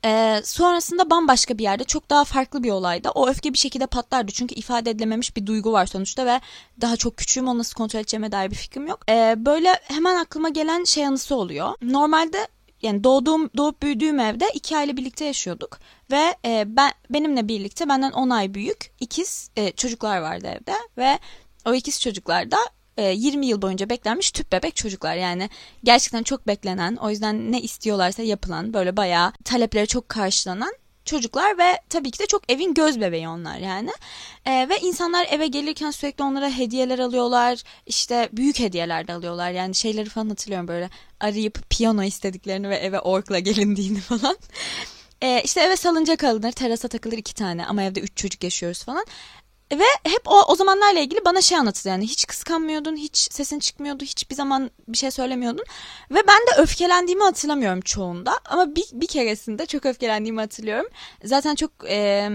E, 0.04 0.40
sonrasında 0.44 1.10
bambaşka 1.10 1.58
bir 1.58 1.62
yerde 1.62 1.84
çok 1.84 2.10
daha 2.10 2.24
farklı 2.24 2.62
bir 2.62 2.70
olayda 2.70 3.10
o 3.10 3.28
öfke 3.28 3.52
bir 3.52 3.58
şekilde 3.58 3.86
patlardı. 3.86 4.32
Çünkü 4.32 4.54
ifade 4.54 4.90
edilememiş 4.90 5.36
bir 5.36 5.46
duygu 5.46 5.72
var 5.72 5.86
sonuçta 5.86 6.26
ve 6.26 6.40
daha 6.80 6.96
çok 6.96 7.16
küçüğüm 7.16 7.48
onu 7.48 7.58
nasıl 7.58 7.74
kontrol 7.74 8.00
edeceğime 8.00 8.32
dair 8.32 8.50
bir 8.50 8.56
fikrim 8.56 8.86
yok. 8.86 9.00
E, 9.08 9.34
böyle 9.36 9.80
hemen 9.82 10.16
aklıma 10.16 10.48
gelen 10.48 10.84
şey 10.84 11.06
anısı 11.06 11.34
oluyor. 11.34 11.74
Normalde 11.82 12.48
yani 12.82 13.04
doğduğum 13.04 13.50
doğup 13.56 13.82
büyüdüğüm 13.82 14.20
evde 14.20 14.50
iki 14.54 14.76
aile 14.76 14.96
birlikte 14.96 15.24
yaşıyorduk. 15.24 15.78
Ve 16.10 16.34
e, 16.44 16.64
ben 16.66 16.92
benimle 17.10 17.48
birlikte 17.48 17.88
benden 17.88 18.12
10 18.12 18.30
ay 18.30 18.54
büyük 18.54 18.92
ikiz 19.00 19.50
e, 19.56 19.72
çocuklar 19.72 20.18
vardı 20.18 20.46
evde. 20.46 20.74
Ve 20.98 21.18
o 21.66 21.74
ikiz 21.74 22.00
çocuklar 22.00 22.50
da 22.50 22.58
20 22.98 23.46
e, 23.46 23.48
yıl 23.48 23.62
boyunca 23.62 23.90
beklenmiş 23.90 24.30
tüp 24.30 24.52
bebek 24.52 24.76
çocuklar. 24.76 25.16
Yani 25.16 25.50
gerçekten 25.84 26.22
çok 26.22 26.46
beklenen 26.46 26.96
o 26.96 27.10
yüzden 27.10 27.52
ne 27.52 27.60
istiyorlarsa 27.60 28.22
yapılan 28.22 28.74
böyle 28.74 28.96
bayağı 28.96 29.32
talepleri 29.44 29.86
çok 29.86 30.08
karşılanan 30.08 30.72
çocuklar 31.10 31.58
ve 31.58 31.80
tabii 31.88 32.10
ki 32.10 32.18
de 32.18 32.26
çok 32.26 32.52
evin 32.52 32.74
göz 32.74 33.00
bebeği 33.00 33.28
onlar 33.28 33.58
yani. 33.58 33.90
E, 34.46 34.68
ve 34.68 34.78
insanlar 34.80 35.26
eve 35.30 35.46
gelirken 35.46 35.90
sürekli 35.90 36.24
onlara 36.24 36.50
hediyeler 36.50 36.98
alıyorlar. 36.98 37.62
işte 37.86 38.28
büyük 38.32 38.58
hediyeler 38.58 39.08
de 39.08 39.12
alıyorlar. 39.12 39.50
Yani 39.50 39.74
şeyleri 39.74 40.08
falan 40.08 40.28
hatırlıyorum 40.28 40.68
böyle 40.68 40.90
arayıp 41.20 41.70
piyano 41.70 42.02
istediklerini 42.02 42.68
ve 42.68 42.76
eve 42.76 43.00
orkla 43.00 43.38
gelindiğini 43.38 44.00
falan. 44.10 44.36
E, 45.22 45.42
işte 45.44 45.60
eve 45.60 45.76
salıncak 45.76 46.24
alınır, 46.24 46.52
terasa 46.52 46.88
takılır 46.88 47.18
iki 47.18 47.34
tane 47.34 47.66
ama 47.66 47.82
evde 47.82 48.00
üç 48.00 48.16
çocuk 48.16 48.44
yaşıyoruz 48.44 48.84
falan. 48.84 49.04
Ve 49.72 49.84
hep 50.04 50.22
o, 50.26 50.42
o 50.42 50.54
zamanlarla 50.54 51.00
ilgili 51.00 51.24
bana 51.24 51.40
şey 51.40 51.58
anlatır 51.58 51.90
yani 51.90 52.04
hiç 52.04 52.26
kıskanmıyordun, 52.26 52.96
hiç 52.96 53.16
sesin 53.16 53.58
çıkmıyordu, 53.58 54.04
hiçbir 54.04 54.34
zaman 54.34 54.70
bir 54.88 54.98
şey 54.98 55.10
söylemiyordun. 55.10 55.64
Ve 56.10 56.18
ben 56.28 56.38
de 56.40 56.62
öfkelendiğimi 56.62 57.22
hatırlamıyorum 57.22 57.80
çoğunda 57.80 58.32
ama 58.44 58.76
bir, 58.76 58.84
bir 58.92 59.06
keresinde 59.06 59.66
çok 59.66 59.86
öfkelendiğimi 59.86 60.40
hatırlıyorum. 60.40 60.86
Zaten 61.24 61.54
çok 61.54 61.70
e, 61.88 62.30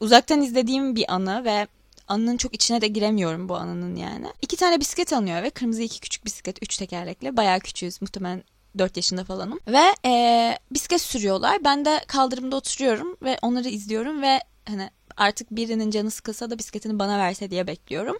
uzaktan 0.00 0.42
izlediğim 0.42 0.96
bir 0.96 1.14
anı 1.14 1.44
ve 1.44 1.66
anının 2.08 2.36
çok 2.36 2.54
içine 2.54 2.80
de 2.80 2.86
giremiyorum 2.86 3.48
bu 3.48 3.56
anının 3.56 3.96
yani. 3.96 4.26
İki 4.42 4.56
tane 4.56 4.80
bisiklet 4.80 5.12
alınıyor 5.12 5.42
ve 5.42 5.50
kırmızı 5.50 5.82
iki 5.82 6.00
küçük 6.00 6.24
bisiklet, 6.24 6.62
üç 6.62 6.76
tekerlekli. 6.76 7.36
Bayağı 7.36 7.60
küçüğüz 7.60 8.02
muhtemelen 8.02 8.42
4 8.78 8.96
yaşında 8.96 9.24
falanım. 9.24 9.60
Ve 9.66 10.08
e, 10.08 10.58
bisiklet 10.70 11.00
sürüyorlar. 11.00 11.64
Ben 11.64 11.84
de 11.84 12.00
kaldırımda 12.06 12.56
oturuyorum 12.56 13.16
ve 13.22 13.38
onları 13.42 13.68
izliyorum 13.68 14.22
ve 14.22 14.40
hani 14.68 14.90
artık 15.20 15.50
birinin 15.50 15.90
canı 15.90 16.10
sıkılsa 16.10 16.50
da 16.50 16.58
bisikletini 16.58 16.98
bana 16.98 17.18
verse 17.18 17.50
diye 17.50 17.66
bekliyorum. 17.66 18.16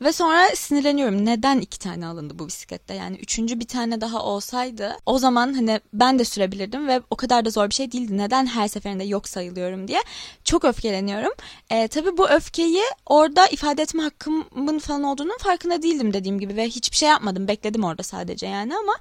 Ve 0.00 0.12
sonra 0.12 0.48
sinirleniyorum. 0.54 1.26
Neden 1.26 1.60
iki 1.60 1.78
tane 1.78 2.06
alındı 2.06 2.38
bu 2.38 2.46
bisiklette? 2.46 2.94
Yani 2.94 3.16
üçüncü 3.16 3.60
bir 3.60 3.66
tane 3.66 4.00
daha 4.00 4.22
olsaydı 4.22 4.96
o 5.06 5.18
zaman 5.18 5.52
hani 5.54 5.80
ben 5.92 6.18
de 6.18 6.24
sürebilirdim 6.24 6.88
ve 6.88 7.00
o 7.10 7.16
kadar 7.16 7.44
da 7.44 7.50
zor 7.50 7.70
bir 7.70 7.74
şey 7.74 7.92
değildi. 7.92 8.18
Neden 8.18 8.46
her 8.46 8.68
seferinde 8.68 9.04
yok 9.04 9.28
sayılıyorum 9.28 9.88
diye 9.88 10.00
çok 10.44 10.64
öfkeleniyorum. 10.64 11.32
E, 11.70 11.88
tabii 11.88 12.16
bu 12.16 12.28
öfkeyi 12.28 12.82
orada 13.06 13.46
ifade 13.46 13.82
etme 13.82 14.02
hakkımın 14.02 14.78
falan 14.78 15.02
olduğunun 15.02 15.38
farkında 15.38 15.82
değildim 15.82 16.12
dediğim 16.12 16.40
gibi 16.40 16.56
ve 16.56 16.66
hiçbir 16.66 16.96
şey 16.96 17.08
yapmadım. 17.08 17.48
Bekledim 17.48 17.84
orada 17.84 18.02
sadece 18.02 18.46
yani 18.46 18.76
ama 18.76 18.94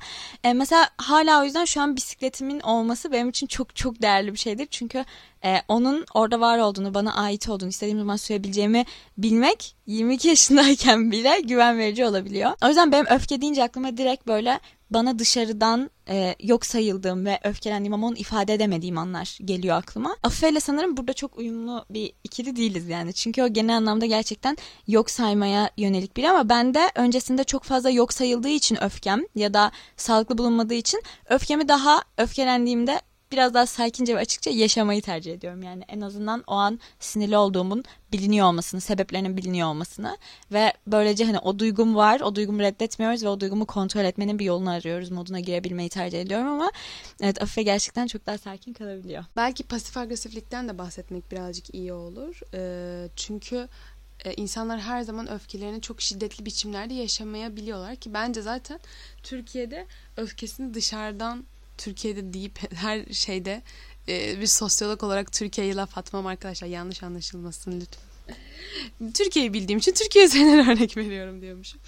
e, 0.44 0.54
mesela 0.54 0.90
hala 0.98 1.42
o 1.42 1.44
yüzden 1.44 1.66
şu 1.66 1.82
an 1.82 1.96
bisikletimin 1.96 2.60
olması 2.60 3.12
benim 3.12 3.30
için 3.30 3.48
çok 3.48 3.76
çok 3.76 4.02
değerli 4.02 4.34
bir 4.34 4.40
şeydir. 4.40 4.68
Çünkü 4.72 5.06
e, 5.46 5.56
onun 5.68 6.06
orada 6.14 6.40
var 6.40 6.58
olduğunu, 6.58 6.94
bana 6.94 7.16
ait 7.16 7.50
olduğunu, 7.50 7.70
istediğim 7.70 8.00
zaman 8.00 8.16
sürebileceğimi 8.16 8.86
bilmek 9.18 9.76
22 9.86 10.28
yaşındayken 10.28 11.12
bile 11.12 11.40
güven 11.44 11.78
verici 11.78 12.06
olabiliyor. 12.06 12.52
O 12.64 12.68
yüzden 12.68 12.92
benim 12.92 13.06
öfke 13.10 13.42
deyince 13.42 13.64
aklıma 13.64 13.98
direkt 13.98 14.28
böyle 14.28 14.60
bana 14.90 15.20
dışarıdan 15.20 15.90
e, 16.10 16.36
yok 16.44 16.66
sayıldığım 16.66 17.26
ve 17.26 17.40
öfkelendiğim 17.44 17.94
ama 17.94 18.08
onu 18.08 18.16
ifade 18.18 18.54
edemediğim 18.54 18.98
anlar 18.98 19.38
geliyor 19.46 19.78
aklıma. 19.78 20.16
Afife 20.24 20.50
ile 20.50 20.60
sanırım 20.60 20.98
burada 20.98 21.14
çok 21.14 21.38
uyumlu 21.38 21.86
bir 21.90 22.14
ikili 22.24 22.56
değiliz 22.56 22.88
yani. 22.88 23.14
Çünkü 23.14 23.44
o 23.44 23.48
genel 23.48 23.78
anlamda 23.78 24.06
gerçekten 24.06 24.58
yok 24.88 25.10
saymaya 25.10 25.70
yönelik 25.78 26.18
biri 26.18 26.30
ama 26.30 26.50
ben 26.50 26.74
de 26.74 26.92
öncesinde 26.96 27.44
çok 27.44 27.64
fazla 27.64 27.90
yok 27.90 28.14
sayıldığı 28.14 28.50
için 28.50 28.84
öfkem 28.84 29.24
ya 29.36 29.54
da 29.54 29.72
sağlıklı 29.98 30.38
bulunmadığı 30.38 30.74
için 30.74 31.02
öfkemi 31.30 31.68
daha 31.68 32.02
öfkelendiğimde 32.18 33.02
biraz 33.32 33.54
daha 33.54 33.66
sakince 33.66 34.16
ve 34.16 34.20
açıkça 34.20 34.50
yaşamayı 34.50 35.02
tercih 35.02 35.34
ediyorum. 35.34 35.64
Yani 35.64 35.84
en 35.88 36.02
azından 36.02 36.44
o 36.48 36.54
an 36.54 36.80
sinirli 37.00 37.38
olduğumun 37.38 37.84
biliniyor 38.14 38.48
olmasını, 38.48 38.82
sebeplerinin 38.82 39.38
biliniyor 39.38 39.68
olmasını 39.68 40.18
ve 40.52 40.74
böylece 40.88 41.26
hani 41.26 41.40
o 41.40 41.60
duygum 41.60 41.96
var, 41.96 42.20
o 42.20 42.36
duygumu 42.36 42.60
reddetmiyoruz 42.60 43.24
ve 43.24 43.30
o 43.30 43.40
duygumu 43.40 43.66
kontrol 43.66 44.06
etmenin 44.06 44.40
bir 44.40 44.46
yolunu 44.46 44.70
arıyoruz 44.70 45.12
moduna 45.12 45.40
girebilmeyi 45.40 45.90
tercih 45.90 46.22
ediyorum 46.22 46.48
ama 46.48 46.72
evet 47.22 47.42
Afife 47.42 47.64
gerçekten 47.64 48.08
çok 48.08 48.26
daha 48.26 48.38
sakin 48.38 48.74
kalabiliyor. 48.74 49.26
Belki 49.36 49.64
pasif 49.64 49.98
agresiflikten 49.98 50.70
de 50.70 50.78
bahsetmek 50.78 51.32
birazcık 51.32 51.76
iyi 51.76 51.94
olur. 51.94 52.40
Ee, 52.54 53.10
çünkü 53.16 53.68
e, 54.26 54.34
insanlar 54.34 54.80
her 54.80 55.02
zaman 55.02 55.32
öfkelerini 55.32 55.82
çok 55.82 56.02
şiddetli 56.02 56.46
biçimlerde 56.46 56.94
yaşamayabiliyorlar 56.94 57.96
ki 57.96 58.14
bence 58.14 58.42
zaten 58.42 58.80
Türkiye'de 59.24 59.86
öfkesini 60.18 60.74
dışarıdan 60.74 61.46
Türkiye'de 61.78 62.34
deyip 62.34 62.74
her 62.76 63.06
şeyde 63.06 63.62
e, 64.08 64.40
bir 64.40 64.48
sosyolog 64.48 65.04
olarak 65.04 65.32
Türkiye'yi 65.32 65.76
laf 65.76 65.98
atmam 65.98 66.26
arkadaşlar 66.26 66.68
yanlış 66.68 67.04
anlaşılmasın 67.04 67.82
lütfen. 67.82 68.08
Türkiye'yi 69.14 69.54
bildiğim 69.54 69.80
için 69.80 69.94
Türkiye 69.94 70.26
üzerinden 70.26 70.70
örnek 70.70 70.98
veriyorum 70.98 71.42
diyormuşum. 71.42 71.82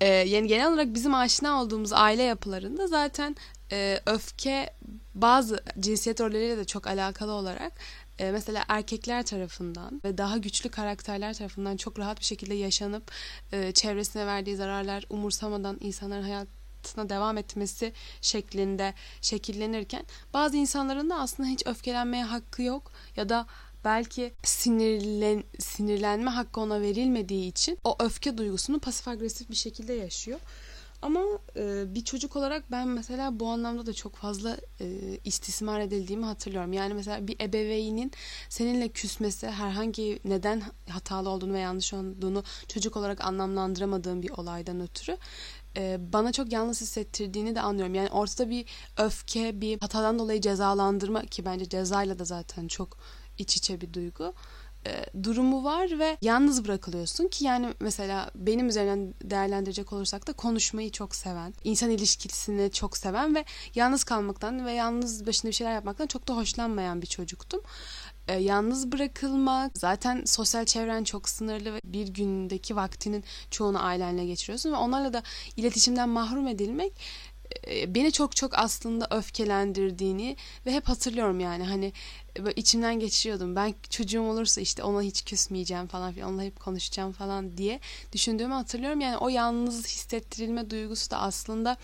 E, 0.00 0.06
yani 0.06 0.48
genel 0.48 0.68
olarak 0.68 0.94
bizim 0.94 1.14
aşina 1.14 1.62
olduğumuz 1.62 1.92
aile 1.92 2.22
yapılarında 2.22 2.86
zaten 2.86 3.36
e, 3.72 4.00
öfke 4.06 4.74
bazı 5.14 5.64
cinsiyet 5.80 6.20
rolleriyle 6.20 6.56
de 6.56 6.64
çok 6.64 6.86
alakalı 6.86 7.32
olarak 7.32 7.72
e, 8.18 8.30
mesela 8.30 8.64
erkekler 8.68 9.22
tarafından 9.22 10.00
ve 10.04 10.18
daha 10.18 10.36
güçlü 10.36 10.70
karakterler 10.70 11.34
tarafından 11.34 11.76
çok 11.76 11.98
rahat 11.98 12.20
bir 12.20 12.24
şekilde 12.24 12.54
yaşanıp 12.54 13.10
e, 13.52 13.72
çevresine 13.72 14.26
verdiği 14.26 14.56
zararlar 14.56 15.04
umursamadan 15.10 15.78
insanların 15.80 16.22
hayat 16.22 16.48
hayatına 16.80 17.08
devam 17.08 17.38
etmesi 17.38 17.92
şeklinde 18.20 18.94
şekillenirken 19.20 20.04
bazı 20.34 20.56
insanların 20.56 21.10
da 21.10 21.20
aslında 21.20 21.48
hiç 21.48 21.66
öfkelenmeye 21.66 22.24
hakkı 22.24 22.62
yok 22.62 22.92
ya 23.16 23.28
da 23.28 23.46
belki 23.84 24.32
sinirlen, 24.42 25.44
sinirlenme 25.58 26.30
hakkı 26.30 26.60
ona 26.60 26.80
verilmediği 26.80 27.48
için 27.48 27.78
o 27.84 27.96
öfke 28.00 28.38
duygusunu 28.38 28.80
pasif 28.80 29.08
agresif 29.08 29.50
bir 29.50 29.56
şekilde 29.56 29.92
yaşıyor. 29.92 30.40
Ama 31.02 31.20
e, 31.56 31.94
bir 31.94 32.04
çocuk 32.04 32.36
olarak 32.36 32.70
ben 32.70 32.88
mesela 32.88 33.40
bu 33.40 33.48
anlamda 33.48 33.86
da 33.86 33.92
çok 33.92 34.16
fazla 34.16 34.56
e, 34.80 34.86
istismar 35.24 35.80
edildiğimi 35.80 36.24
hatırlıyorum. 36.24 36.72
Yani 36.72 36.94
mesela 36.94 37.26
bir 37.26 37.40
ebeveynin 37.40 38.12
seninle 38.48 38.88
küsmesi 38.88 39.46
herhangi 39.46 40.20
neden 40.24 40.62
hatalı 40.88 41.28
olduğunu 41.28 41.52
ve 41.52 41.58
yanlış 41.58 41.94
olduğunu 41.94 42.44
çocuk 42.68 42.96
olarak 42.96 43.24
anlamlandıramadığım 43.24 44.22
bir 44.22 44.30
olaydan 44.30 44.80
ötürü 44.80 45.16
bana 46.12 46.32
çok 46.32 46.52
yalnız 46.52 46.80
hissettirdiğini 46.80 47.54
de 47.54 47.60
anlıyorum. 47.60 47.94
Yani 47.94 48.10
ortada 48.10 48.50
bir 48.50 48.64
öfke, 48.96 49.60
bir 49.60 49.80
hatadan 49.80 50.18
dolayı 50.18 50.40
cezalandırma 50.40 51.22
ki 51.22 51.44
bence 51.44 51.68
cezayla 51.68 52.18
da 52.18 52.24
zaten 52.24 52.68
çok 52.68 52.98
iç 53.38 53.56
içe 53.56 53.80
bir 53.80 53.92
duygu 53.92 54.34
e, 54.86 55.22
durumu 55.22 55.64
var 55.64 55.98
ve 55.98 56.16
yalnız 56.22 56.64
bırakılıyorsun 56.64 57.28
ki 57.28 57.44
yani 57.44 57.74
mesela 57.80 58.30
benim 58.34 58.68
üzerinden 58.68 59.14
değerlendirecek 59.24 59.92
olursak 59.92 60.26
da 60.26 60.32
konuşmayı 60.32 60.90
çok 60.90 61.14
seven, 61.14 61.54
insan 61.64 61.90
ilişkisini 61.90 62.70
çok 62.70 62.96
seven 62.96 63.34
ve 63.34 63.44
yalnız 63.74 64.04
kalmaktan 64.04 64.66
ve 64.66 64.72
yalnız 64.72 65.26
başında 65.26 65.50
bir 65.50 65.56
şeyler 65.56 65.72
yapmaktan 65.72 66.06
çok 66.06 66.28
da 66.28 66.36
hoşlanmayan 66.36 67.02
bir 67.02 67.06
çocuktum 67.06 67.60
e, 68.30 68.40
yalnız 68.40 68.92
bırakılmak, 68.92 69.78
zaten 69.78 70.22
sosyal 70.24 70.64
çevren 70.64 71.04
çok 71.04 71.28
sınırlı 71.28 71.74
ve 71.74 71.80
bir 71.84 72.08
gündeki 72.08 72.76
vaktinin 72.76 73.24
çoğunu 73.50 73.84
ailenle 73.84 74.26
geçiriyorsun 74.26 74.72
ve 74.72 74.76
onlarla 74.76 75.12
da 75.12 75.22
iletişimden 75.56 76.08
mahrum 76.08 76.46
edilmek 76.48 76.92
e, 77.66 77.94
beni 77.94 78.12
çok 78.12 78.36
çok 78.36 78.58
aslında 78.58 79.06
öfkelendirdiğini 79.10 80.36
ve 80.66 80.72
hep 80.72 80.88
hatırlıyorum 80.88 81.40
yani 81.40 81.64
hani 81.64 81.92
böyle 82.38 82.54
içimden 82.54 83.00
geçiriyordum. 83.00 83.56
Ben 83.56 83.74
çocuğum 83.90 84.22
olursa 84.22 84.60
işte 84.60 84.82
ona 84.82 85.02
hiç 85.02 85.24
küsmeyeceğim 85.24 85.86
falan 85.86 86.12
filan 86.12 86.28
onunla 86.30 86.42
hep 86.42 86.60
konuşacağım 86.60 87.12
falan 87.12 87.56
diye 87.56 87.80
düşündüğümü 88.12 88.54
hatırlıyorum. 88.54 89.00
Yani 89.00 89.16
o 89.16 89.28
yalnız 89.28 89.86
hissettirilme 89.86 90.70
duygusu 90.70 91.10
da 91.10 91.18
aslında 91.18 91.76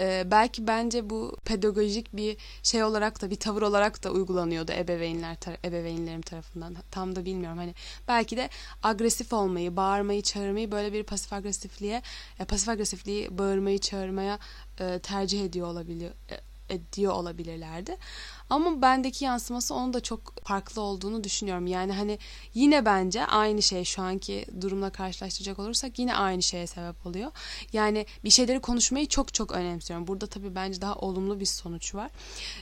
e, 0.00 0.22
belki 0.30 0.66
bence 0.66 1.10
bu 1.10 1.36
pedagojik 1.44 2.16
bir 2.16 2.36
şey 2.62 2.84
olarak 2.84 3.22
da 3.22 3.30
bir 3.30 3.36
tavır 3.36 3.62
olarak 3.62 4.04
da 4.04 4.10
uygulanıyordu 4.10 4.72
ebeveynler 4.72 5.34
tar- 5.34 5.66
ebeveynlerim 5.66 6.22
tarafından. 6.22 6.76
Tam 6.90 7.16
da 7.16 7.24
bilmiyorum 7.24 7.58
hani 7.58 7.74
belki 8.08 8.36
de 8.36 8.48
agresif 8.82 9.32
olmayı, 9.32 9.76
bağırmayı, 9.76 10.22
çağırmayı 10.22 10.72
böyle 10.72 10.92
bir 10.92 11.02
pasif 11.02 11.32
agresifliğe, 11.32 12.02
e, 12.40 12.44
pasif 12.44 12.68
agresifliği 12.68 13.38
bağırmayı, 13.38 13.78
çağırmaya 13.78 14.38
e, 14.80 14.98
tercih 14.98 15.44
ediyor 15.44 15.66
olabiliyor 15.66 16.10
e, 16.30 16.40
ediyor 16.74 17.12
olabilirlerdi. 17.12 17.96
Ama 18.50 18.82
bendeki 18.82 19.24
yansıması 19.24 19.74
onun 19.74 19.92
da 19.92 20.00
çok 20.00 20.44
farklı 20.44 20.82
olduğunu 20.82 21.24
düşünüyorum. 21.24 21.66
Yani 21.66 21.92
hani 21.92 22.18
yine 22.54 22.84
bence 22.84 23.26
aynı 23.26 23.62
şey 23.62 23.84
şu 23.84 24.02
anki 24.02 24.46
durumla 24.60 24.90
karşılaştıracak 24.90 25.58
olursak 25.58 25.98
yine 25.98 26.14
aynı 26.14 26.42
şeye 26.42 26.66
sebep 26.66 27.06
oluyor. 27.06 27.32
Yani 27.72 28.06
bir 28.24 28.30
şeyleri 28.30 28.60
konuşmayı 28.60 29.08
çok 29.08 29.34
çok 29.34 29.52
önemsiyorum. 29.52 30.06
Burada 30.06 30.26
tabii 30.26 30.54
bence 30.54 30.80
daha 30.80 30.94
olumlu 30.94 31.40
bir 31.40 31.46
sonuç 31.46 31.94
var. 31.94 32.10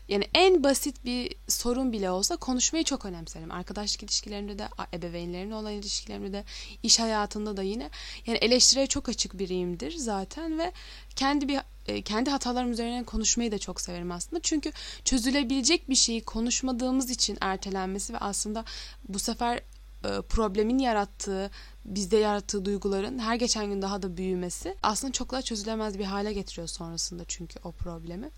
Yani 0.08 0.24
en 0.34 0.64
basit 0.64 1.04
bir 1.04 1.34
sorun 1.48 1.92
bile 1.92 2.10
olsa 2.10 2.36
konuşmayı 2.36 2.84
çok 2.84 3.04
önemserim. 3.04 3.50
Arkadaşlık 3.50 4.02
ilişkilerimde 4.02 4.58
de, 4.58 4.68
ebeveynlerimle 4.92 5.54
olan 5.54 5.72
ilişkilerimde 5.72 6.32
de, 6.32 6.44
iş 6.82 6.98
hayatında 6.98 7.56
da 7.56 7.62
yine. 7.62 7.90
Yani 8.26 8.38
eleştiriye 8.38 8.86
çok 8.86 9.08
açık 9.08 9.38
biriyimdir 9.38 9.96
zaten 9.96 10.58
ve 10.58 10.72
kendi 11.16 11.48
bir 11.48 11.60
e, 11.86 12.02
kendi 12.02 12.30
hatalarım 12.30 12.72
üzerine 12.72 13.04
konuşmayı 13.04 13.52
da 13.52 13.58
çok 13.58 13.80
severim 13.80 14.12
aslında. 14.12 14.42
Çünkü 14.42 14.72
çözülebilecek 15.04 15.71
bir 15.88 15.94
şeyi 15.94 16.24
konuşmadığımız 16.24 17.10
için 17.10 17.38
ertelenmesi 17.40 18.12
ve 18.14 18.18
aslında 18.18 18.64
bu 19.08 19.18
sefer 19.18 19.56
e, 20.04 20.22
problemin 20.28 20.78
yarattığı, 20.78 21.50
bizde 21.84 22.16
yarattığı 22.16 22.64
duyguların 22.64 23.18
her 23.18 23.34
geçen 23.34 23.66
gün 23.66 23.82
daha 23.82 24.02
da 24.02 24.16
büyümesi 24.16 24.76
aslında 24.82 25.12
çok 25.12 25.32
daha 25.32 25.42
çözülemez 25.42 25.98
bir 25.98 26.04
hale 26.04 26.32
getiriyor 26.32 26.68
sonrasında 26.68 27.24
çünkü 27.28 27.58
o 27.64 27.72
problemi. 27.72 28.30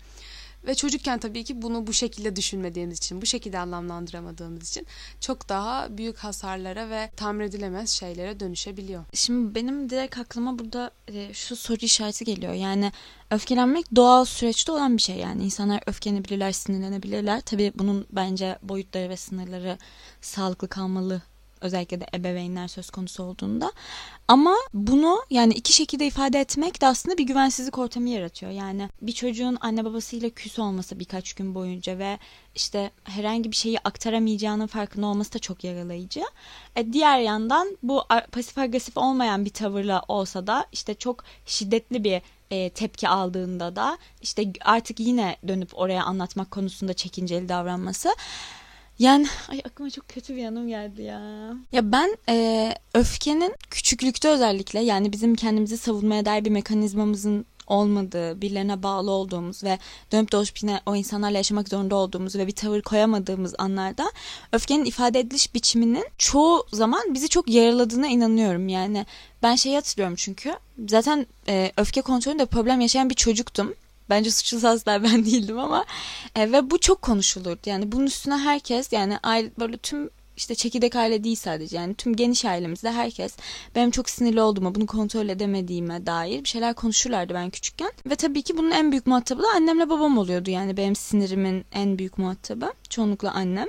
Ve 0.67 0.75
çocukken 0.75 1.19
tabii 1.19 1.43
ki 1.43 1.61
bunu 1.61 1.87
bu 1.87 1.93
şekilde 1.93 2.35
düşünmediğimiz 2.35 2.97
için, 2.97 3.21
bu 3.21 3.25
şekilde 3.25 3.59
anlamlandıramadığımız 3.59 4.69
için 4.69 4.87
çok 5.19 5.49
daha 5.49 5.97
büyük 5.97 6.17
hasarlara 6.17 6.89
ve 6.89 7.11
tamir 7.15 7.45
edilemez 7.45 7.89
şeylere 7.89 8.39
dönüşebiliyor. 8.39 9.03
Şimdi 9.13 9.55
benim 9.55 9.89
direkt 9.89 10.17
aklıma 10.17 10.59
burada 10.59 10.91
e, 11.07 11.33
şu 11.33 11.55
soru 11.55 11.77
işareti 11.81 12.25
geliyor. 12.25 12.53
Yani 12.53 12.91
öfkelenmek 13.31 13.95
doğal 13.95 14.25
süreçte 14.25 14.71
olan 14.71 14.97
bir 14.97 15.01
şey. 15.01 15.15
Yani 15.15 15.43
insanlar 15.43 15.83
öfkelenebilirler, 15.87 16.51
sinirlenebilirler. 16.51 17.41
Tabii 17.41 17.71
bunun 17.75 18.07
bence 18.11 18.59
boyutları 18.61 19.09
ve 19.09 19.17
sınırları 19.17 19.77
sağlıklı 20.21 20.67
kalmalı 20.67 21.21
özellikle 21.65 22.01
de 22.01 22.05
ebeveynler 22.13 22.67
söz 22.67 22.89
konusu 22.89 23.23
olduğunda. 23.23 23.71
Ama 24.27 24.55
bunu 24.73 25.19
yani 25.29 25.53
iki 25.53 25.73
şekilde 25.73 26.07
ifade 26.07 26.39
etmek 26.39 26.81
de 26.81 26.87
aslında 26.87 27.17
bir 27.17 27.23
güvensizlik 27.23 27.77
ortamı 27.77 28.09
yaratıyor. 28.09 28.51
Yani 28.51 28.89
bir 29.01 29.11
çocuğun 29.11 29.57
anne 29.61 29.85
babasıyla 29.85 30.29
küs 30.29 30.59
olması 30.59 30.99
birkaç 30.99 31.33
gün 31.33 31.55
boyunca 31.55 31.97
ve 31.97 32.19
işte 32.55 32.91
herhangi 33.03 33.51
bir 33.51 33.55
şeyi 33.55 33.79
aktaramayacağının 33.79 34.67
farkında 34.67 35.07
olması 35.07 35.33
da 35.33 35.39
çok 35.39 35.63
yaralayıcı. 35.63 36.23
E, 36.75 36.93
diğer 36.93 37.19
yandan 37.19 37.77
bu 37.83 38.03
pasif 38.31 38.57
agresif 38.57 38.97
olmayan 38.97 39.45
bir 39.45 39.49
tavırla 39.49 40.01
olsa 40.07 40.47
da 40.47 40.65
işte 40.71 40.93
çok 40.93 41.23
şiddetli 41.45 42.03
bir 42.03 42.21
e, 42.51 42.69
tepki 42.69 43.09
aldığında 43.09 43.75
da 43.75 43.97
işte 44.21 44.53
artık 44.61 44.99
yine 44.99 45.37
dönüp 45.47 45.69
oraya 45.79 46.03
anlatmak 46.03 46.51
konusunda 46.51 46.93
çekinceli 46.93 47.49
davranması 47.49 48.09
Yani 48.99 49.27
ay 49.49 49.61
aklıma 49.65 49.89
çok 49.89 50.07
kötü 50.09 50.35
bir 50.35 50.41
yanım 50.41 50.67
geldi 50.67 51.01
ya. 51.01 51.53
Ya 51.71 51.91
ben 51.91 52.17
e, 52.29 52.73
öfkenin 52.93 53.53
küçüklükte 53.69 54.29
özellikle 54.29 54.79
yani 54.79 55.13
bizim 55.13 55.35
kendimizi 55.35 55.77
savunmaya 55.77 56.25
dair 56.25 56.45
bir 56.45 56.49
mekanizmamızın 56.49 57.45
olmadığı, 57.67 58.41
birilerine 58.41 58.83
bağlı 58.83 59.11
olduğumuz 59.11 59.63
ve 59.63 59.79
dönüp 60.11 60.31
dolaşıp 60.31 60.63
yine 60.63 60.81
o 60.85 60.95
insanlarla 60.95 61.37
yaşamak 61.37 61.69
zorunda 61.69 61.95
olduğumuz 61.95 62.35
ve 62.35 62.47
bir 62.47 62.51
tavır 62.51 62.81
koyamadığımız 62.81 63.55
anlarda 63.57 64.11
öfkenin 64.51 64.85
ifade 64.85 65.19
ediliş 65.19 65.53
biçiminin 65.53 66.05
çoğu 66.17 66.65
zaman 66.73 67.13
bizi 67.13 67.29
çok 67.29 67.49
yaraladığına 67.49 68.07
inanıyorum. 68.07 68.67
Yani 68.67 69.05
ben 69.43 69.55
şeyi 69.55 69.75
hatırlıyorum 69.75 70.15
çünkü 70.15 70.55
zaten 70.89 71.27
e, 71.47 71.71
öfke 71.77 72.01
kontrolünde 72.01 72.45
problem 72.45 72.81
yaşayan 72.81 73.09
bir 73.09 73.15
çocuktum. 73.15 73.73
Bence 74.09 74.31
suçlusu 74.31 74.67
asla 74.67 75.03
ben 75.03 75.25
değildim 75.25 75.59
ama 75.59 75.85
e, 76.35 76.51
ve 76.51 76.71
bu 76.71 76.79
çok 76.79 77.01
konuşulurdu. 77.01 77.59
Yani 77.65 77.91
bunun 77.91 78.05
üstüne 78.05 78.37
herkes 78.37 78.93
yani 78.93 79.17
aile, 79.23 79.51
böyle 79.59 79.77
tüm 79.77 80.09
işte 80.37 80.55
çekirdek 80.55 80.95
aile 80.95 81.23
değil 81.23 81.35
sadece 81.35 81.77
yani 81.77 81.95
tüm 81.95 82.15
geniş 82.15 82.45
ailemizde 82.45 82.91
herkes 82.91 83.35
benim 83.75 83.91
çok 83.91 84.09
sinirli 84.09 84.41
olduğuma 84.41 84.75
bunu 84.75 84.85
kontrol 84.85 85.29
edemediğime 85.29 86.05
dair 86.05 86.43
bir 86.43 86.49
şeyler 86.49 86.73
konuşurlardı 86.73 87.33
ben 87.33 87.49
küçükken. 87.49 87.91
Ve 88.05 88.15
tabii 88.15 88.41
ki 88.41 88.57
bunun 88.57 88.71
en 88.71 88.91
büyük 88.91 89.07
muhatabı 89.07 89.43
da 89.43 89.47
annemle 89.55 89.89
babam 89.89 90.17
oluyordu 90.17 90.49
yani 90.49 90.77
benim 90.77 90.95
sinirimin 90.95 91.65
en 91.71 91.97
büyük 91.97 92.17
muhatabı 92.17 92.73
çoğunlukla 92.89 93.31
annem. 93.31 93.67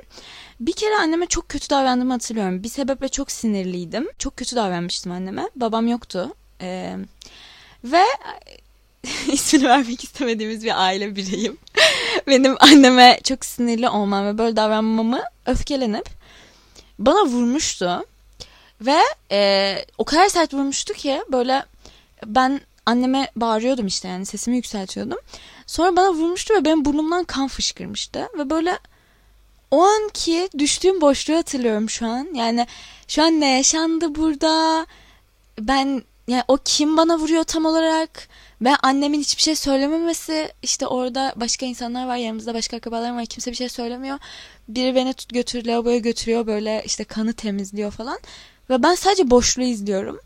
Bir 0.61 0.73
kere 0.73 0.97
anneme 0.97 1.27
çok 1.27 1.49
kötü 1.49 1.71
davrandığımı 1.71 2.13
hatırlıyorum. 2.13 2.63
Bir 2.63 2.69
sebeple 2.69 3.09
çok 3.09 3.31
sinirliydim. 3.33 4.09
Çok 4.19 4.37
kötü 4.37 4.57
davranmıştım 4.57 5.13
anneme. 5.13 5.51
Babam 5.57 5.89
yoktu. 5.89 6.35
Ee, 6.61 6.97
ve 7.85 8.03
ismini 9.33 9.65
vermek 9.65 10.05
istemediğimiz 10.05 10.65
bir 10.65 10.83
aile 10.83 11.17
bireyim. 11.17 11.59
Benim 12.27 12.57
anneme 12.61 13.21
çok 13.25 13.45
sinirli 13.45 13.89
olmam 13.89 14.27
ve 14.27 14.39
böyle 14.39 14.57
davranmamı 14.57 15.23
öfkelenip 15.47 16.09
bana 16.99 17.27
vurmuştu. 17.27 18.05
Ve 18.81 18.99
e, 19.33 19.79
o 19.99 20.05
kadar 20.05 20.29
sert 20.29 20.55
vurmuştu 20.55 20.95
ki 20.95 21.23
böyle 21.33 21.65
ben 22.27 22.61
anneme 22.87 23.31
bağırıyordum 23.37 23.87
işte 23.87 24.09
yani 24.09 24.27
sesimi 24.27 24.57
yükseltiyordum. 24.57 25.19
Sonra 25.67 25.97
bana 25.97 26.13
vurmuştu 26.13 26.55
ve 26.55 26.65
benim 26.65 26.85
burnumdan 26.85 27.25
kan 27.25 27.49
fışkırmıştı. 27.49 28.29
Ve 28.39 28.51
böyle 28.51 28.79
o 29.71 29.83
anki 29.85 30.49
düştüğüm 30.59 31.01
boşluğu 31.01 31.37
hatırlıyorum 31.37 31.91
şu 31.91 32.07
an. 32.07 32.29
Yani 32.35 32.67
şu 33.09 33.23
an 33.23 33.41
ne 33.41 33.57
yaşandı 33.57 34.15
burada? 34.15 34.87
Ben 35.61 36.03
yani 36.29 36.43
o 36.49 36.59
kim 36.65 36.97
bana 36.97 37.19
vuruyor 37.19 37.45
tam 37.45 37.65
olarak? 37.65 38.29
Ben 38.61 38.77
annemin 38.83 39.21
hiçbir 39.21 39.43
şey 39.43 39.57
söylememesi 39.57 40.53
işte 40.63 40.87
orada 40.87 41.33
başka 41.37 41.67
insanlar 41.67 42.07
var 42.07 42.17
yanımızda 42.17 42.55
başka 42.55 42.77
akrabalarım 42.77 43.17
var 43.17 43.27
kimse 43.27 43.51
bir 43.51 43.57
şey 43.57 43.69
söylemiyor. 43.69 44.19
Biri 44.69 44.95
beni 44.95 45.15
tut 45.15 45.35
götür 45.35 45.65
lavaboya 45.65 45.99
götürüyor 45.99 46.47
böyle 46.47 46.83
işte 46.87 47.05
kanı 47.05 47.33
temizliyor 47.33 47.91
falan. 47.91 48.19
Ve 48.71 48.83
ben 48.83 48.95
sadece 48.95 49.31
boşluğu 49.31 49.63
izliyorum. 49.63 50.21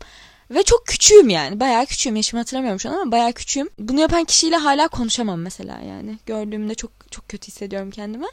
Ve 0.51 0.63
çok 0.63 0.87
küçüğüm 0.87 1.29
yani. 1.29 1.59
Bayağı 1.59 1.85
küçüğüm. 1.85 2.15
Yaşımı 2.15 2.39
hatırlamıyorum 2.41 2.79
şu 2.79 2.89
an 2.89 2.93
ama 2.93 3.11
bayağı 3.11 3.33
küçüğüm. 3.33 3.69
Bunu 3.79 3.99
yapan 3.99 4.23
kişiyle 4.23 4.55
hala 4.55 4.87
konuşamam 4.87 5.41
mesela 5.41 5.79
yani. 5.79 6.19
Gördüğümde 6.25 6.75
çok 6.75 6.91
çok 7.11 7.29
kötü 7.29 7.47
hissediyorum 7.47 7.91
kendimi. 7.91 8.25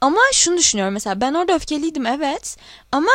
Ama 0.00 0.20
şunu 0.32 0.58
düşünüyorum 0.58 0.94
mesela 0.94 1.20
ben 1.20 1.34
orada 1.34 1.54
öfkeliydim 1.54 2.06
evet. 2.06 2.56
Ama 2.92 3.10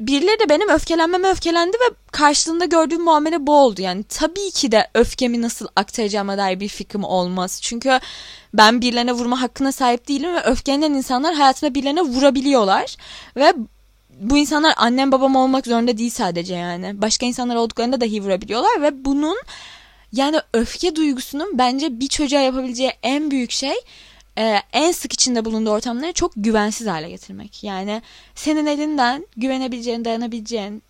birileri 0.00 0.40
de 0.40 0.48
benim 0.48 0.68
öfkelenmeme 0.68 1.28
öfkelendi 1.28 1.76
ve 1.76 1.94
karşılığında 2.12 2.64
gördüğüm 2.64 3.02
muamele 3.02 3.46
bu 3.46 3.56
oldu. 3.56 3.82
Yani 3.82 4.04
tabii 4.08 4.50
ki 4.50 4.72
de 4.72 4.90
öfkemi 4.94 5.42
nasıl 5.42 5.66
aktaracağıma 5.76 6.38
dair 6.38 6.60
bir 6.60 6.68
fikrim 6.68 7.04
olmaz. 7.04 7.60
Çünkü 7.62 8.00
ben 8.54 8.80
birilerine 8.80 9.12
vurma 9.12 9.40
hakkına 9.40 9.72
sahip 9.72 10.08
değilim 10.08 10.34
ve 10.34 10.42
öfkelenen 10.42 10.94
insanlar 10.94 11.34
hayatında 11.34 11.74
birilerine 11.74 12.02
vurabiliyorlar. 12.02 12.96
Ve 13.36 13.54
bu 14.20 14.38
insanlar 14.38 14.74
annem 14.76 15.12
babam 15.12 15.36
olmak 15.36 15.66
zorunda 15.66 15.98
değil 15.98 16.10
sadece 16.10 16.54
yani. 16.54 17.02
Başka 17.02 17.26
insanlar 17.26 17.56
olduklarında 17.56 18.00
dahi 18.00 18.22
vurabiliyorlar 18.22 18.82
ve 18.82 19.04
bunun 19.04 19.38
yani 20.12 20.40
öfke 20.52 20.96
duygusunun 20.96 21.58
bence 21.58 22.00
bir 22.00 22.08
çocuğa 22.08 22.40
yapabileceği 22.40 22.92
en 23.02 23.30
büyük 23.30 23.50
şey 23.50 23.74
e, 24.38 24.62
en 24.72 24.92
sık 24.92 25.12
içinde 25.12 25.44
bulunduğu 25.44 25.70
ortamları 25.70 26.12
çok 26.12 26.32
güvensiz 26.36 26.86
hale 26.86 27.10
getirmek. 27.10 27.64
Yani 27.64 28.02
senin 28.34 28.66
elinden 28.66 29.26
güvenebileceğin, 29.36 30.04
dayanabileceğin, 30.04 30.82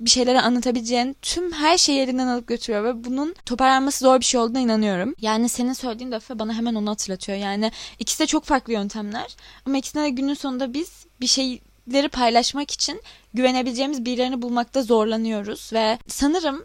bir 0.00 0.10
şeyleri 0.10 0.40
anlatabileceğin 0.40 1.16
tüm 1.22 1.52
her 1.52 1.78
şeyi 1.78 2.00
elinden 2.00 2.26
alıp 2.26 2.46
götürüyor 2.46 2.84
ve 2.84 3.04
bunun 3.04 3.34
toparlanması 3.46 4.04
zor 4.04 4.20
bir 4.20 4.24
şey 4.24 4.40
olduğuna 4.40 4.60
inanıyorum. 4.60 5.14
Yani 5.20 5.48
senin 5.48 5.72
söylediğin 5.72 6.12
defa 6.12 6.38
bana 6.38 6.54
hemen 6.54 6.74
onu 6.74 6.90
hatırlatıyor. 6.90 7.38
Yani 7.38 7.72
ikisi 7.98 8.18
de 8.18 8.26
çok 8.26 8.44
farklı 8.44 8.72
yöntemler 8.72 9.36
ama 9.66 9.78
ikisine 9.78 10.02
de 10.02 10.10
günün 10.10 10.34
sonunda 10.34 10.74
biz 10.74 11.06
bir 11.20 11.26
şeyleri 11.26 12.08
paylaşmak 12.08 12.70
için 12.70 13.02
güvenebileceğimiz 13.34 14.04
birilerini 14.04 14.42
bulmakta 14.42 14.82
zorlanıyoruz 14.82 15.70
ve 15.72 15.98
sanırım 16.08 16.64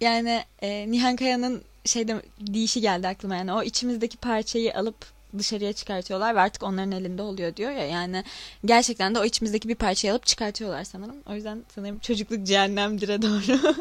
yani 0.00 0.44
e, 0.62 0.90
Nihan 0.90 1.16
Kaya'nın 1.16 1.62
şeyde 1.88 2.22
deyişi 2.40 2.80
geldi 2.80 3.08
aklıma 3.08 3.36
yani 3.36 3.52
o 3.52 3.62
içimizdeki 3.62 4.16
parçayı 4.16 4.76
alıp 4.76 4.96
dışarıya 5.38 5.72
çıkartıyorlar 5.72 6.34
ve 6.34 6.40
artık 6.40 6.62
onların 6.62 6.92
elinde 6.92 7.22
oluyor 7.22 7.56
diyor 7.56 7.70
ya 7.70 7.86
yani 7.86 8.24
gerçekten 8.64 9.14
de 9.14 9.18
o 9.18 9.24
içimizdeki 9.24 9.68
bir 9.68 9.74
parçayı 9.74 10.12
alıp 10.12 10.26
çıkartıyorlar 10.26 10.84
sanırım. 10.84 11.16
O 11.26 11.34
yüzden 11.34 11.64
sanırım 11.74 11.98
çocukluk 11.98 12.46
cehennemdire 12.46 13.22
doğru 13.22 13.74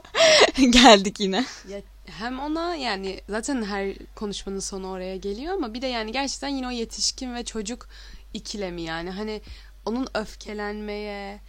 geldik 0.71 1.19
yine. 1.19 1.45
Ya, 1.69 1.81
hem 2.05 2.39
ona 2.39 2.75
yani 2.75 3.21
zaten 3.29 3.63
her 3.63 3.93
konuşmanın 4.15 4.59
sonu 4.59 4.89
oraya 4.89 5.17
geliyor 5.17 5.53
ama 5.53 5.73
bir 5.73 5.81
de 5.81 5.87
yani 5.87 6.11
gerçekten 6.11 6.47
yine 6.47 6.67
o 6.67 6.71
yetişkin 6.71 7.35
ve 7.35 7.45
çocuk 7.45 7.87
ikilemi 8.33 8.81
yani 8.81 9.09
hani 9.09 9.41
onun 9.85 10.07
öfkelenmeye, 10.13 11.39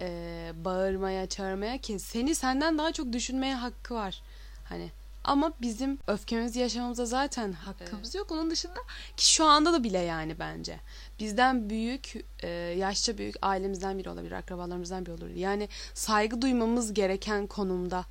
e, 0.00 0.52
bağırmaya, 0.64 1.26
çağırmaya 1.26 1.78
ki 1.78 1.98
seni 1.98 2.34
senden 2.34 2.78
daha 2.78 2.92
çok 2.92 3.12
düşünmeye 3.12 3.54
hakkı 3.54 3.94
var. 3.94 4.22
Hani 4.64 4.90
ama 5.26 5.52
bizim 5.60 5.98
öfkemizi 6.06 6.60
yaşamamıza 6.60 7.06
zaten 7.06 7.52
hakkımız 7.52 8.04
evet. 8.04 8.14
yok. 8.14 8.32
Onun 8.32 8.50
dışında 8.50 8.80
ki 9.16 9.32
şu 9.32 9.44
anda 9.44 9.72
da 9.72 9.84
bile 9.84 9.98
yani 9.98 10.38
bence. 10.38 10.80
Bizden 11.18 11.70
büyük, 11.70 12.14
e, 12.42 12.48
yaşça 12.78 13.18
büyük 13.18 13.36
ailemizden 13.42 13.98
biri 13.98 14.10
olabilir, 14.10 14.32
akrabalarımızdan 14.32 15.06
biri 15.06 15.12
olabilir. 15.12 15.36
Yani 15.36 15.68
saygı 15.94 16.42
duymamız 16.42 16.94
gereken 16.94 17.46
konumda 17.46 18.04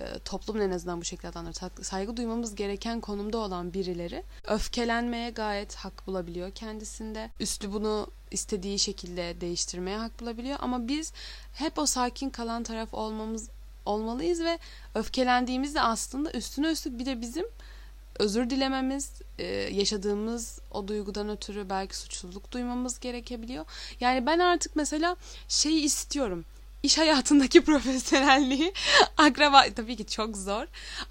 e, 0.00 0.18
toplumun 0.24 0.60
en 0.60 0.70
azından 0.70 1.00
bu 1.00 1.04
şekilde 1.04 1.28
adamları 1.28 1.84
saygı 1.84 2.16
duymamız 2.16 2.54
gereken 2.54 3.00
konumda 3.00 3.38
olan 3.38 3.72
birileri 3.72 4.24
öfkelenmeye 4.48 5.30
gayet 5.30 5.74
hak 5.74 6.06
bulabiliyor 6.06 6.50
kendisinde. 6.50 7.30
Üstü 7.40 7.72
bunu 7.72 8.06
istediği 8.30 8.78
şekilde 8.78 9.40
değiştirmeye 9.40 9.98
hak 9.98 10.20
bulabiliyor 10.20 10.58
ama 10.60 10.88
biz 10.88 11.12
hep 11.52 11.78
o 11.78 11.86
sakin 11.86 12.30
kalan 12.30 12.62
taraf 12.62 12.94
olmamız 12.94 13.50
olmalıyız 13.90 14.40
ve 14.40 14.58
öfkelendiğimizde 14.94 15.80
aslında 15.80 16.32
üstüne 16.32 16.70
üstlük 16.70 16.98
bir 16.98 17.06
de 17.06 17.20
bizim 17.20 17.46
özür 18.18 18.50
dilememiz, 18.50 19.12
e, 19.38 19.44
yaşadığımız 19.54 20.60
o 20.70 20.88
duygudan 20.88 21.28
ötürü 21.28 21.70
belki 21.70 21.96
suçluluk 21.96 22.52
duymamız 22.52 23.00
gerekebiliyor. 23.00 23.64
Yani 24.00 24.26
ben 24.26 24.38
artık 24.38 24.76
mesela 24.76 25.16
şeyi 25.48 25.80
istiyorum 25.82 26.44
iş 26.82 26.98
hayatındaki 26.98 27.60
profesyonelliği 27.64 28.72
akraba 29.16 29.64
tabii 29.76 29.96
ki 29.96 30.06
çok 30.06 30.36
zor. 30.36 30.64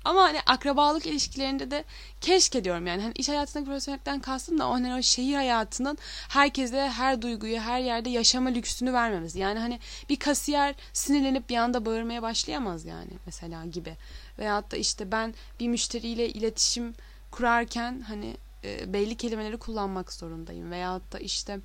Ama 0.06 0.22
hani 0.22 0.40
akrabalık 0.46 1.06
ilişkilerinde 1.06 1.72
de 1.72 1.84
keşke 2.22 2.64
diyorum 2.64 2.88
yani. 2.88 3.02
Hani 3.02 3.14
iş 3.16 3.30
hayatındaki 3.30 3.66
profesyonellikten 3.66 4.20
kastım 4.20 4.60
da 4.60 4.68
o 4.68 4.74
hani 4.74 4.94
o 4.94 5.02
şehir 5.02 5.36
hayatının 5.36 5.98
herkese 6.30 6.90
her 6.90 7.22
duyguyu 7.22 7.60
her 7.60 7.80
yerde 7.80 8.10
yaşama 8.10 8.50
lüksünü 8.50 8.94
vermemiz 8.94 9.36
yani 9.36 9.60
hani 9.60 9.80
bir 10.10 10.16
kasiyer 10.16 10.76
sinirlenip 10.94 11.50
bir 11.50 11.58
anda 11.58 11.86
bağırmaya 11.86 12.22
başlayamaz 12.22 12.86
yani 12.86 13.12
mesela 13.26 13.66
gibi. 13.66 13.96
Veyahut 14.40 14.72
da 14.72 14.78
işte 14.78 15.12
ben 15.12 15.34
bir 15.60 15.68
müşteriyle 15.68 16.30
iletişim 16.30 16.96
kurarken 17.32 18.02
hani 18.08 18.38
e, 18.64 18.94
belli 18.94 19.18
kelimeleri 19.18 19.58
kullanmak 19.58 20.14
zorundayım. 20.14 20.72
Veyahut 20.72 21.14
da 21.14 21.20
işte 21.20 21.60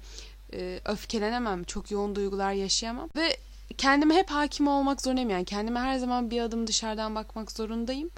e, 0.52 0.80
öfkelenemem 0.84 1.64
çok 1.64 1.90
yoğun 1.90 2.16
duygular 2.16 2.52
yaşayamam. 2.52 3.08
Ve 3.16 3.36
kendime 3.78 4.14
hep 4.14 4.30
hakim 4.30 4.68
olmak 4.68 5.02
zorundayım. 5.02 5.30
Yani 5.30 5.44
kendime 5.44 5.80
her 5.80 5.98
zaman 5.98 6.30
bir 6.30 6.40
adım 6.40 6.66
dışarıdan 6.66 7.14
bakmak 7.14 7.52
zorundayım. 7.52 8.10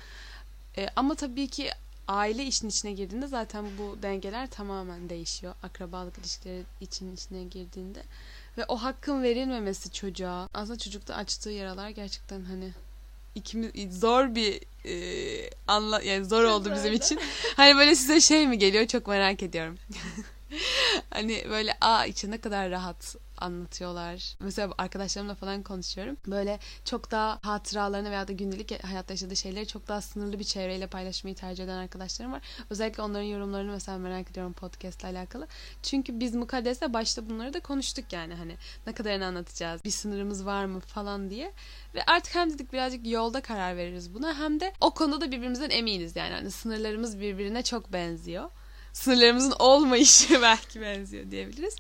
E, 0.79 0.89
ama 0.97 1.15
tabii 1.15 1.49
ki 1.49 1.71
aile 2.09 2.45
işin 2.45 2.69
içine 2.69 2.93
girdiğinde 2.93 3.27
zaten 3.27 3.65
bu 3.79 4.03
dengeler 4.03 4.51
tamamen 4.51 5.09
değişiyor. 5.09 5.55
Akrabalık 5.63 6.19
ilişkileri 6.19 6.63
için 6.81 7.15
içine 7.15 7.45
girdiğinde. 7.45 8.03
Ve 8.59 8.65
o 8.69 8.77
hakkın 8.77 9.23
verilmemesi 9.23 9.93
çocuğa. 9.93 10.49
Aslında 10.55 10.79
çocukta 10.79 11.15
açtığı 11.15 11.51
yaralar 11.51 11.89
gerçekten 11.89 12.45
hani 12.45 12.73
ikimiz 13.35 14.01
zor 14.01 14.35
bir 14.35 14.61
e, 14.85 15.51
anla 15.69 16.03
yani 16.03 16.25
zor 16.25 16.45
oldu 16.45 16.73
bizim 16.75 16.93
için. 16.93 17.21
Hani 17.57 17.77
böyle 17.77 17.95
size 17.95 18.21
şey 18.21 18.47
mi 18.47 18.59
geliyor 18.59 18.87
çok 18.87 19.07
merak 19.07 19.43
ediyorum. 19.43 19.79
hani 21.11 21.47
böyle 21.51 21.77
aa 21.81 22.07
içi 22.07 22.31
ne 22.31 22.39
kadar 22.39 22.71
rahat 22.71 23.17
anlatıyorlar. 23.39 24.37
Mesela 24.41 24.75
arkadaşlarımla 24.79 25.35
falan 25.35 25.63
konuşuyorum. 25.63 26.17
Böyle 26.27 26.59
çok 26.85 27.11
daha 27.11 27.39
hatıralarını 27.43 28.11
veya 28.11 28.29
da 28.29 28.33
gündelik 28.33 28.85
hayatta 28.85 29.13
yaşadığı 29.13 29.37
şeyleri 29.37 29.67
çok 29.67 29.89
daha 29.89 30.01
sınırlı 30.01 30.39
bir 30.39 30.45
çevreyle 30.45 30.87
paylaşmayı 30.87 31.37
tercih 31.37 31.65
eden 31.65 31.77
arkadaşlarım 31.77 32.33
var. 32.33 32.43
Özellikle 32.71 33.03
onların 33.03 33.25
yorumlarını 33.25 33.73
mesela 33.73 33.99
merak 33.99 34.31
ediyorum 34.31 34.53
podcast 34.53 35.01
ile 35.01 35.09
alakalı. 35.09 35.47
Çünkü 35.83 36.21
biz 36.21 36.35
mukaddesle 36.35 36.93
başta 36.93 37.31
bunları 37.31 37.55
da 37.55 37.61
konuştuk 37.61 38.13
yani 38.13 38.35
hani 38.35 38.57
ne 38.87 38.93
kadarını 38.93 39.27
anlatacağız, 39.27 39.85
bir 39.85 39.91
sınırımız 39.91 40.47
var 40.47 40.65
mı 40.65 40.81
falan 40.81 41.31
diye. 41.31 41.53
Ve 41.95 42.03
artık 42.07 42.35
hem 42.35 42.51
dedik 42.51 42.73
birazcık 42.73 43.07
yolda 43.07 43.41
karar 43.41 43.77
veririz 43.77 44.15
buna 44.15 44.39
hem 44.39 44.61
de 44.61 44.73
o 44.81 44.91
konuda 44.91 45.21
da 45.21 45.33
birbirimizden 45.33 45.71
eminiz 45.71 46.17
yani. 46.17 46.35
Hani 46.35 46.51
sınırlarımız 46.51 47.21
birbirine 47.21 47.63
çok 47.63 47.93
benziyor 47.93 48.51
sınırlarımızın 48.97 49.55
olmayışı 49.59 50.43
belki 50.43 50.81
benziyor 50.81 51.31
diyebiliriz. 51.31 51.77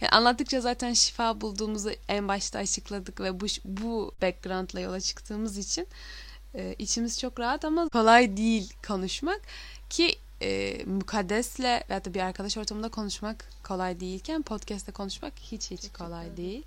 Yani 0.00 0.10
anlattıkça 0.10 0.60
zaten 0.60 0.92
şifa 0.92 1.40
bulduğumuzu 1.40 1.90
en 2.08 2.28
başta 2.28 2.58
açıkladık 2.58 3.20
ve 3.20 3.40
bu 3.40 3.46
bu 3.64 4.14
backgroundla 4.22 4.80
yola 4.80 5.00
çıktığımız 5.00 5.58
için 5.58 5.86
e, 6.54 6.74
içimiz 6.78 7.20
çok 7.20 7.40
rahat 7.40 7.64
ama 7.64 7.88
kolay 7.88 8.36
değil 8.36 8.72
konuşmak 8.86 9.40
ki 9.90 10.18
e, 10.42 10.82
mukaddesle 10.84 11.84
veya 11.90 12.04
da 12.04 12.14
bir 12.14 12.20
arkadaş 12.20 12.56
ortamında 12.56 12.88
konuşmak 12.88 13.44
kolay 13.64 14.00
değilken 14.00 14.42
podcast'te 14.42 14.92
konuşmak 14.92 15.32
hiç 15.38 15.70
hiç 15.70 15.92
kolay 15.92 16.36
değil. 16.36 16.64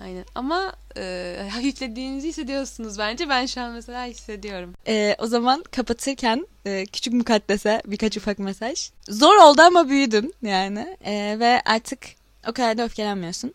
Aynen 0.00 0.24
ama 0.34 0.72
e, 0.96 1.36
hafiflediğinizi 1.52 2.28
hissediyorsunuz 2.28 2.98
bence. 2.98 3.28
Ben 3.28 3.46
şu 3.46 3.60
an 3.60 3.72
mesela 3.72 4.04
hissediyorum. 4.04 4.74
E, 4.88 5.16
o 5.18 5.26
zaman 5.26 5.64
kapatırken 5.70 6.46
e, 6.66 6.86
küçük 6.86 7.12
mukaddese 7.12 7.82
birkaç 7.86 8.16
ufak 8.16 8.38
mesaj. 8.38 8.90
Zor 9.08 9.36
oldu 9.36 9.62
ama 9.62 9.88
büyüdün 9.88 10.34
yani 10.42 10.96
e, 11.04 11.36
ve 11.38 11.62
artık 11.64 12.00
o 12.48 12.52
kadar 12.52 12.78
da 12.78 12.84
öfkelenmiyorsun. 12.84 13.54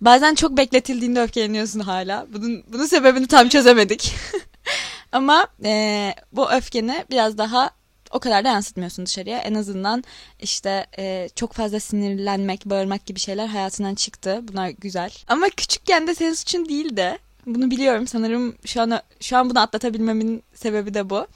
Bazen 0.00 0.34
çok 0.34 0.56
bekletildiğinde 0.56 1.22
öfkeleniyorsun 1.22 1.80
hala. 1.80 2.26
Bunun, 2.32 2.64
bunun 2.72 2.86
sebebini 2.86 3.26
tam 3.26 3.48
çözemedik. 3.48 4.14
ama 5.12 5.46
e, 5.64 6.14
bu 6.32 6.52
öfkeni 6.52 7.04
biraz 7.10 7.38
daha 7.38 7.70
o 8.10 8.18
kadar 8.18 8.44
da 8.44 8.48
yansıtmıyorsun 8.48 9.06
dışarıya. 9.06 9.38
En 9.38 9.54
azından 9.54 10.04
işte 10.40 10.86
e, 10.98 11.28
çok 11.34 11.52
fazla 11.52 11.80
sinirlenmek, 11.80 12.66
bağırmak 12.66 13.06
gibi 13.06 13.20
şeyler 13.20 13.46
hayatından 13.46 13.94
çıktı. 13.94 14.40
Bunlar 14.42 14.68
güzel. 14.68 15.12
Ama 15.28 15.48
küçükken 15.48 16.06
de 16.06 16.14
senin 16.14 16.34
suçun 16.34 16.68
değil 16.68 16.96
de 16.96 17.18
bunu 17.46 17.70
biliyorum 17.70 18.06
sanırım 18.06 18.56
şu 18.64 18.80
an 18.80 19.00
şu 19.20 19.36
an 19.36 19.50
bunu 19.50 19.60
atlatabilmemin 19.60 20.42
sebebi 20.54 20.94
de 20.94 21.10
bu. 21.10 21.26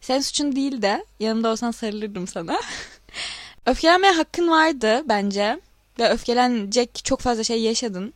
Senin 0.00 0.20
suçun 0.20 0.56
değil 0.56 0.82
de 0.82 1.04
yanımda 1.20 1.48
olsan 1.48 1.70
sarılırdım 1.70 2.26
sana. 2.26 2.60
Öfkelenmeye 3.66 4.12
hakkın 4.12 4.48
vardı 4.48 5.02
bence 5.08 5.60
ve 5.98 6.08
öfkelenecek 6.10 7.04
çok 7.04 7.20
fazla 7.20 7.44
şey 7.44 7.62
yaşadın. 7.62 8.14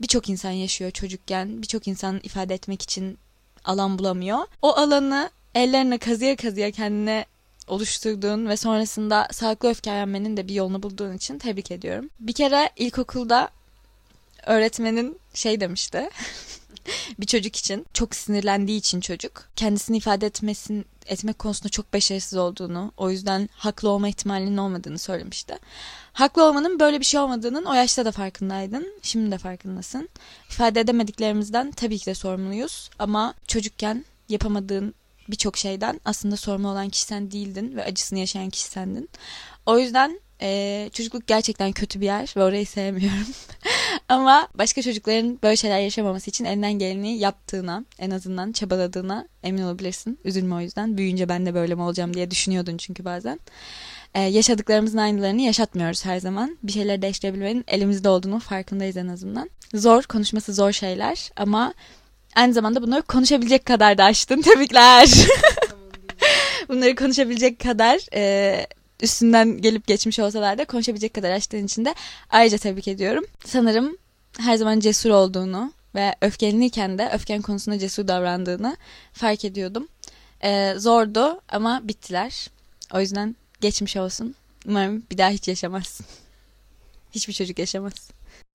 Birçok 0.00 0.28
insan 0.28 0.50
yaşıyor 0.50 0.90
çocukken. 0.90 1.62
Birçok 1.62 1.88
insan 1.88 2.20
ifade 2.22 2.54
etmek 2.54 2.82
için 2.82 3.18
alan 3.64 3.98
bulamıyor. 3.98 4.38
O 4.62 4.72
alanı 4.76 5.30
ellerine 5.54 5.98
kazıya 5.98 6.36
kazıya 6.36 6.70
kendine 6.70 7.24
oluşturduğun 7.68 8.48
ve 8.48 8.56
sonrasında 8.56 9.28
sağlıklı 9.32 9.68
öfkelenmenin 9.68 10.36
de 10.36 10.48
bir 10.48 10.54
yolunu 10.54 10.82
bulduğun 10.82 11.12
için 11.12 11.38
tebrik 11.38 11.70
ediyorum. 11.70 12.10
Bir 12.20 12.32
kere 12.32 12.70
ilkokulda 12.76 13.48
öğretmenin 14.46 15.20
şey 15.34 15.60
demişti. 15.60 16.10
bir 17.20 17.26
çocuk 17.26 17.56
için 17.56 17.86
çok 17.94 18.14
sinirlendiği 18.14 18.78
için 18.78 19.00
çocuk 19.00 19.44
kendisini 19.56 19.96
ifade 19.96 20.26
etmesin 20.26 20.86
etmek 21.06 21.38
konusunda 21.38 21.68
çok 21.68 21.92
başarısız 21.92 22.38
olduğunu, 22.38 22.92
o 22.96 23.10
yüzden 23.10 23.48
haklı 23.52 23.88
olma 23.88 24.08
ihtimalinin 24.08 24.56
olmadığını 24.56 24.98
söylemişti. 24.98 25.58
Haklı 26.12 26.44
olmanın 26.44 26.80
böyle 26.80 27.00
bir 27.00 27.04
şey 27.04 27.20
olmadığının 27.20 27.64
o 27.64 27.74
yaşta 27.74 28.04
da 28.04 28.12
farkındaydın. 28.12 28.92
Şimdi 29.02 29.30
de 29.30 29.38
farkındasın. 29.38 30.08
İfade 30.50 30.80
edemediklerimizden 30.80 31.70
tabii 31.70 31.98
ki 31.98 32.06
de 32.06 32.14
sorumluyuz 32.14 32.90
ama 32.98 33.34
çocukken 33.46 34.04
yapamadığın 34.28 34.94
birçok 35.28 35.56
şeyden 35.56 36.00
aslında 36.04 36.36
sorumlu 36.36 36.68
olan 36.68 36.88
kişi 36.88 37.04
sen 37.04 37.30
değildin 37.30 37.76
ve 37.76 37.84
acısını 37.84 38.18
yaşayan 38.18 38.50
kişi 38.50 38.64
sendin. 38.64 39.10
O 39.66 39.78
yüzden 39.78 40.20
e, 40.42 40.90
çocukluk 40.92 41.26
gerçekten 41.26 41.72
kötü 41.72 42.00
bir 42.00 42.06
yer 42.06 42.34
ve 42.36 42.42
orayı 42.42 42.66
sevmiyorum. 42.66 43.26
Ama 44.08 44.48
başka 44.54 44.82
çocukların 44.82 45.38
böyle 45.42 45.56
şeyler 45.56 45.80
yaşamaması 45.80 46.30
için 46.30 46.44
elinden 46.44 46.72
geleni 46.72 47.18
yaptığına, 47.18 47.84
en 47.98 48.10
azından 48.10 48.52
çabaladığına 48.52 49.28
emin 49.42 49.62
olabilirsin. 49.62 50.18
Üzülme 50.24 50.54
o 50.54 50.60
yüzden. 50.60 50.96
Büyüyünce 50.96 51.28
ben 51.28 51.46
de 51.46 51.54
böyle 51.54 51.74
mi 51.74 51.82
olacağım 51.82 52.14
diye 52.14 52.30
düşünüyordun 52.30 52.76
çünkü 52.76 53.04
bazen. 53.04 53.40
Ee, 54.14 54.20
yaşadıklarımızın 54.20 54.98
aynılarını 54.98 55.42
yaşatmıyoruz 55.42 56.04
her 56.04 56.18
zaman. 56.20 56.58
Bir 56.62 56.72
şeyleri 56.72 57.02
değiştirebilmenin 57.02 57.64
elimizde 57.68 58.08
olduğunu 58.08 58.38
farkındayız 58.38 58.96
en 58.96 59.08
azından. 59.08 59.50
Zor, 59.74 60.02
konuşması 60.02 60.54
zor 60.54 60.72
şeyler 60.72 61.30
ama 61.36 61.74
Aynı 62.36 62.52
zamanda 62.52 62.82
bunları 62.82 63.02
konuşabilecek 63.02 63.66
kadar 63.66 63.98
da 63.98 64.04
açtın. 64.04 64.42
Tebrikler. 64.42 65.08
bunları 66.68 66.96
konuşabilecek 66.96 67.60
kadar 67.60 68.00
e, 68.14 68.66
üstünden 69.02 69.60
gelip 69.60 69.86
geçmiş 69.86 70.18
olsalar 70.18 70.58
da 70.58 70.64
konuşabilecek 70.64 71.14
kadar 71.14 71.30
açtığın 71.30 71.64
için 71.64 71.84
de 71.84 71.94
ayrıca 72.30 72.58
tebrik 72.58 72.88
ediyorum. 72.88 73.24
Sanırım 73.44 73.96
her 74.38 74.56
zaman 74.56 74.80
cesur 74.80 75.10
olduğunu 75.10 75.72
ve 75.94 76.14
öfkelenirken 76.20 76.98
de 76.98 77.10
öfken 77.14 77.42
konusunda 77.42 77.78
cesur 77.78 78.08
davrandığını 78.08 78.76
fark 79.12 79.44
ediyordum. 79.44 79.88
Ee, 80.42 80.74
zordu 80.76 81.40
ama 81.48 81.80
bittiler. 81.84 82.50
O 82.94 83.00
yüzden 83.00 83.36
geçmiş 83.60 83.96
olsun. 83.96 84.34
Umarım 84.66 85.02
bir 85.10 85.18
daha 85.18 85.30
hiç 85.30 85.48
yaşamazsın. 85.48 86.06
Hiçbir 87.12 87.32
çocuk 87.32 87.58
yaşamaz. 87.58 87.92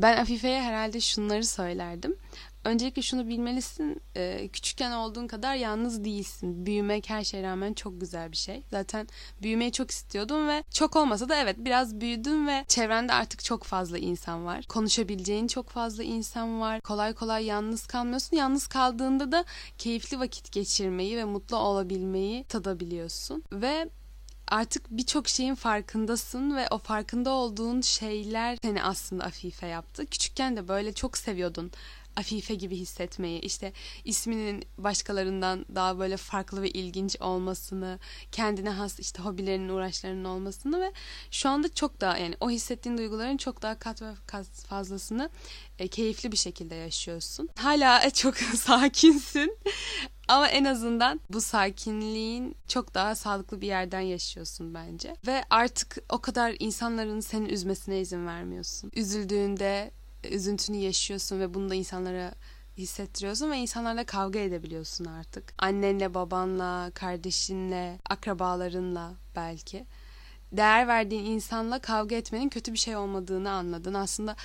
Ben 0.01 0.17
Afife'ye 0.17 0.61
herhalde 0.61 1.01
şunları 1.01 1.45
söylerdim 1.45 2.15
öncelikle 2.63 3.01
şunu 3.01 3.27
bilmelisin. 3.27 4.01
E, 4.15 4.47
küçükken 4.47 4.91
olduğun 4.91 5.27
kadar 5.27 5.55
yalnız 5.55 6.03
değilsin. 6.03 6.65
Büyümek 6.65 7.09
her 7.09 7.23
şeye 7.23 7.43
rağmen 7.43 7.73
çok 7.73 8.01
güzel 8.01 8.31
bir 8.31 8.37
şey. 8.37 8.63
Zaten 8.71 9.07
büyümeyi 9.41 9.71
çok 9.71 9.91
istiyordum 9.91 10.47
ve 10.47 10.63
çok 10.73 10.95
olmasa 10.95 11.29
da 11.29 11.35
evet 11.35 11.55
biraz 11.59 12.01
büyüdüm 12.01 12.47
ve 12.47 12.65
çevrende 12.67 13.13
artık 13.13 13.43
çok 13.43 13.63
fazla 13.63 13.97
insan 13.97 14.45
var. 14.45 14.65
Konuşabileceğin 14.69 15.47
çok 15.47 15.69
fazla 15.69 16.03
insan 16.03 16.61
var. 16.61 16.81
Kolay 16.81 17.13
kolay 17.13 17.45
yalnız 17.45 17.87
kalmıyorsun. 17.87 18.37
Yalnız 18.37 18.67
kaldığında 18.67 19.31
da 19.31 19.45
keyifli 19.77 20.19
vakit 20.19 20.51
geçirmeyi 20.51 21.17
ve 21.17 21.23
mutlu 21.23 21.57
olabilmeyi 21.57 22.43
tadabiliyorsun. 22.43 23.43
Ve 23.51 23.89
artık 24.47 24.85
birçok 24.89 25.27
şeyin 25.27 25.55
farkındasın 25.55 26.55
ve 26.55 26.67
o 26.71 26.77
farkında 26.77 27.29
olduğun 27.29 27.81
şeyler 27.81 28.57
seni 28.61 28.83
aslında 28.83 29.23
afife 29.23 29.67
yaptı. 29.67 30.05
Küçükken 30.05 30.57
de 30.57 30.67
böyle 30.67 30.93
çok 30.93 31.17
seviyordun 31.17 31.71
Afife 32.15 32.55
gibi 32.55 32.75
hissetmeyi, 32.75 33.39
işte 33.39 33.73
isminin 34.05 34.65
başkalarından 34.77 35.65
daha 35.75 35.99
böyle 35.99 36.17
farklı 36.17 36.61
ve 36.61 36.69
ilginç 36.69 37.21
olmasını, 37.21 37.99
kendine 38.31 38.69
has 38.69 38.99
işte 38.99 39.23
hobilerinin, 39.23 39.69
uğraşlarının 39.69 40.25
olmasını 40.25 40.81
ve 40.81 40.91
şu 41.31 41.49
anda 41.49 41.73
çok 41.73 42.01
daha 42.01 42.17
yani 42.17 42.35
o 42.39 42.49
hissettiğin 42.49 42.97
duyguların 42.97 43.37
çok 43.37 43.61
daha 43.61 43.79
kat 43.79 44.01
ve 44.01 44.13
kat 44.27 44.45
fazlasını 44.45 45.29
e, 45.79 45.87
keyifli 45.87 46.31
bir 46.31 46.37
şekilde 46.37 46.75
yaşıyorsun. 46.75 47.49
Hala 47.55 48.09
çok 48.13 48.37
sakinsin. 48.37 49.57
Ama 50.27 50.47
en 50.49 50.65
azından 50.65 51.19
bu 51.29 51.41
sakinliğin 51.41 52.55
çok 52.67 52.93
daha 52.93 53.15
sağlıklı 53.15 53.61
bir 53.61 53.67
yerden 53.67 53.99
yaşıyorsun 53.99 54.73
bence. 54.73 55.15
Ve 55.27 55.43
artık 55.49 55.97
o 56.09 56.21
kadar 56.21 56.55
insanların 56.59 57.19
seni 57.19 57.47
üzmesine 57.47 57.99
izin 57.99 58.27
vermiyorsun. 58.27 58.91
Üzüldüğünde 58.95 59.91
üzüntünü 60.29 60.77
yaşıyorsun 60.77 61.39
ve 61.39 61.53
bunu 61.53 61.69
da 61.69 61.75
insanlara 61.75 62.33
hissettiriyorsun 62.77 63.51
ve 63.51 63.57
insanlarla 63.57 64.05
kavga 64.05 64.39
edebiliyorsun 64.39 65.05
artık. 65.05 65.53
Annenle, 65.57 66.13
babanla, 66.13 66.91
kardeşinle, 66.93 67.99
akrabalarınla 68.09 69.13
belki. 69.35 69.85
Değer 70.51 70.87
verdiğin 70.87 71.25
insanla 71.25 71.79
kavga 71.79 72.15
etmenin 72.15 72.49
kötü 72.49 72.73
bir 72.73 72.77
şey 72.77 72.95
olmadığını 72.95 73.51
anladın. 73.51 73.93
Aslında 73.93 74.35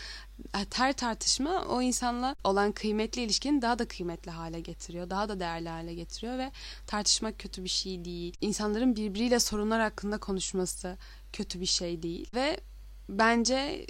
her 0.75 0.93
tartışma 0.93 1.65
o 1.69 1.83
insanla 1.83 2.37
olan 2.45 2.73
kıymetli 2.73 3.23
ilişkini 3.23 3.63
daha 3.63 3.79
da 3.79 3.89
kıymetli 3.89 4.31
hale 4.31 4.61
getiriyor. 4.61 5.11
Daha 5.11 5.29
da 5.29 5.41
değerli 5.41 5.69
hale 5.69 5.95
getiriyor 5.95 6.39
ve 6.39 6.53
tartışmak 6.87 7.39
kötü 7.39 7.65
bir 7.65 7.69
şey 7.69 8.05
değil. 8.05 8.37
İnsanların 8.41 8.97
birbiriyle 8.97 9.39
sorunlar 9.39 9.81
hakkında 9.81 10.19
konuşması 10.19 10.97
kötü 11.33 11.61
bir 11.61 11.67
şey 11.67 12.03
değil. 12.03 12.31
Ve 12.35 12.61
bence 13.09 13.87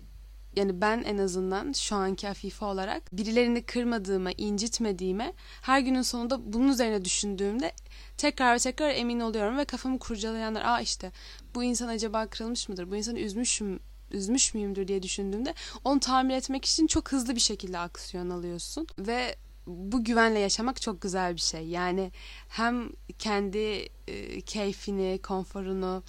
yani 0.57 0.81
ben 0.81 1.03
en 1.03 1.19
azından 1.19 1.73
şu 1.73 1.97
anki 1.97 2.29
Afife 2.29 2.65
olarak 2.65 3.13
birilerini 3.13 3.63
kırmadığıma, 3.63 4.31
incitmediğime 4.33 5.33
her 5.63 5.81
günün 5.81 6.03
sonunda 6.03 6.53
bunun 6.53 6.69
üzerine 6.69 7.05
düşündüğümde 7.05 7.73
tekrar 8.17 8.55
ve 8.55 8.59
tekrar 8.59 8.91
emin 8.91 9.21
oluyorum 9.21 9.59
ve 9.59 9.65
kafamı 9.65 9.99
kurcalayanlar 9.99 10.63
aa 10.65 10.81
işte 10.81 11.13
bu 11.55 11.65
insan 11.65 11.89
acaba 11.89 12.27
kırılmış 12.27 12.69
mıdır? 12.69 12.91
Bu 12.91 12.97
insanı 12.97 13.19
üzmüşüm 13.19 13.81
üzmüş 14.11 14.55
müyümdür 14.55 14.89
diye 14.89 15.03
düşündüğümde 15.03 15.55
onu 15.85 16.01
tamir 16.01 16.35
etmek 16.35 16.65
için 16.65 16.87
çok 16.87 17.13
hızlı 17.13 17.35
bir 17.35 17.41
şekilde 17.41 17.79
aksiyon 17.79 18.31
alıyorsun 18.31 18.87
ve 18.99 19.37
bu 19.67 20.05
güvenle 20.05 20.39
yaşamak 20.39 20.83
çok 20.83 21.01
güzel 21.01 21.35
bir 21.35 21.41
şey. 21.41 21.67
Yani 21.67 22.13
hem 22.49 22.91
kendi 23.19 23.89
e, 24.09 24.41
keyfini, 24.41 25.21
konforunu, 25.23 26.03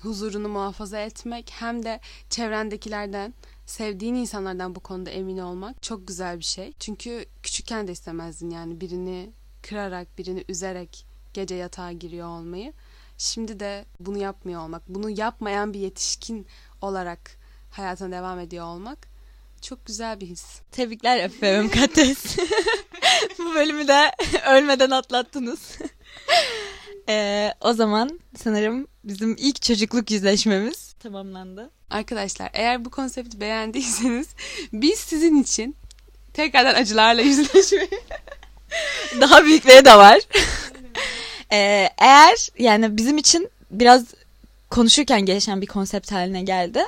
huzurunu 0.00 0.48
muhafaza 0.48 0.98
etmek 0.98 1.50
hem 1.50 1.82
de 1.82 2.00
çevrendekilerden 2.30 3.34
sevdiğin 3.66 4.14
insanlardan 4.14 4.74
bu 4.74 4.80
konuda 4.80 5.10
emin 5.10 5.38
olmak 5.38 5.82
çok 5.82 6.08
güzel 6.08 6.38
bir 6.38 6.44
şey. 6.44 6.72
Çünkü 6.78 7.24
küçükken 7.42 7.88
de 7.88 7.92
istemezdin 7.92 8.50
yani 8.50 8.80
birini 8.80 9.30
kırarak, 9.62 10.18
birini 10.18 10.44
üzerek 10.48 11.06
gece 11.34 11.54
yatağa 11.54 11.92
giriyor 11.92 12.28
olmayı. 12.28 12.72
Şimdi 13.18 13.60
de 13.60 13.84
bunu 14.00 14.18
yapmıyor 14.18 14.60
olmak, 14.60 14.88
bunu 14.88 15.10
yapmayan 15.10 15.74
bir 15.74 15.80
yetişkin 15.80 16.46
olarak 16.80 17.36
hayatına 17.70 18.10
devam 18.16 18.38
ediyor 18.38 18.66
olmak 18.66 19.12
çok 19.62 19.86
güzel 19.86 20.20
bir 20.20 20.26
his. 20.26 20.44
Tebrikler 20.72 21.16
Efe 21.18 21.60
Mukaddes. 21.60 22.36
Bu 23.38 23.54
bölümü 23.54 23.88
de 23.88 24.12
ölmeden 24.48 24.90
atlattınız. 24.90 25.78
Ee, 27.08 27.52
o 27.60 27.72
zaman 27.72 28.20
sanırım 28.36 28.86
bizim 29.04 29.36
ilk 29.38 29.62
çocukluk 29.62 30.10
yüzleşmemiz 30.10 30.92
tamamlandı. 30.92 31.70
Arkadaşlar 31.90 32.50
eğer 32.52 32.84
bu 32.84 32.90
konsepti 32.90 33.40
beğendiyseniz 33.40 34.28
biz 34.72 34.98
sizin 34.98 35.42
için 35.42 35.76
tekrardan 36.34 36.74
acılarla 36.74 37.22
yüzleşmeyi 37.22 37.88
Daha 39.20 39.44
büyükleri 39.44 39.84
de 39.84 39.94
var. 39.94 40.20
Ee, 41.52 41.88
eğer 41.98 42.48
yani 42.58 42.96
bizim 42.96 43.18
için 43.18 43.50
biraz 43.70 44.04
konuşurken 44.70 45.20
gelişen 45.20 45.60
bir 45.60 45.66
konsept 45.66 46.12
haline 46.12 46.42
geldi. 46.42 46.82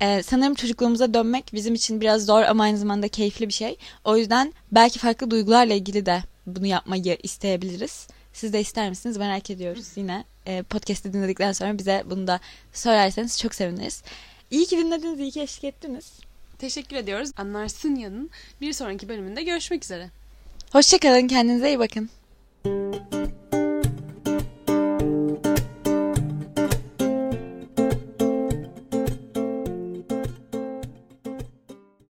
Ee, 0.00 0.22
sanırım 0.22 0.54
çocukluğumuza 0.54 1.14
dönmek 1.14 1.50
bizim 1.52 1.74
için 1.74 2.00
biraz 2.00 2.26
zor 2.26 2.42
ama 2.42 2.64
aynı 2.64 2.78
zamanda 2.78 3.08
keyifli 3.08 3.48
bir 3.48 3.52
şey. 3.52 3.78
O 4.04 4.16
yüzden 4.16 4.52
belki 4.72 4.98
farklı 4.98 5.30
duygularla 5.30 5.74
ilgili 5.74 6.06
de 6.06 6.22
bunu 6.46 6.66
yapmayı 6.66 7.18
isteyebiliriz. 7.22 8.08
Siz 8.36 8.52
de 8.52 8.60
ister 8.60 8.88
misiniz 8.88 9.16
merak 9.16 9.50
ediyoruz. 9.50 9.86
Yine 9.96 10.24
e, 10.46 10.62
podcast'i 10.62 11.12
dinledikten 11.12 11.52
sonra 11.52 11.78
bize 11.78 12.02
bunu 12.10 12.26
da 12.26 12.40
söylerseniz 12.72 13.38
çok 13.38 13.54
seviniriz. 13.54 14.02
İyi 14.50 14.66
ki 14.66 14.78
dinlediniz, 14.78 15.20
iyi 15.20 15.30
ki 15.30 15.40
eşlik 15.40 15.64
ettiniz. 15.64 16.12
teşekkür 16.58 16.96
ediyoruz. 16.96 17.30
Anlarsın 17.36 17.94
yanın 17.94 18.30
bir 18.60 18.72
sonraki 18.72 19.08
bölümünde 19.08 19.42
görüşmek 19.42 19.84
üzere. 19.84 20.10
Hoşçakalın, 20.72 21.28
kendinize 21.28 21.68
iyi 21.68 21.78
bakın. 21.78 22.10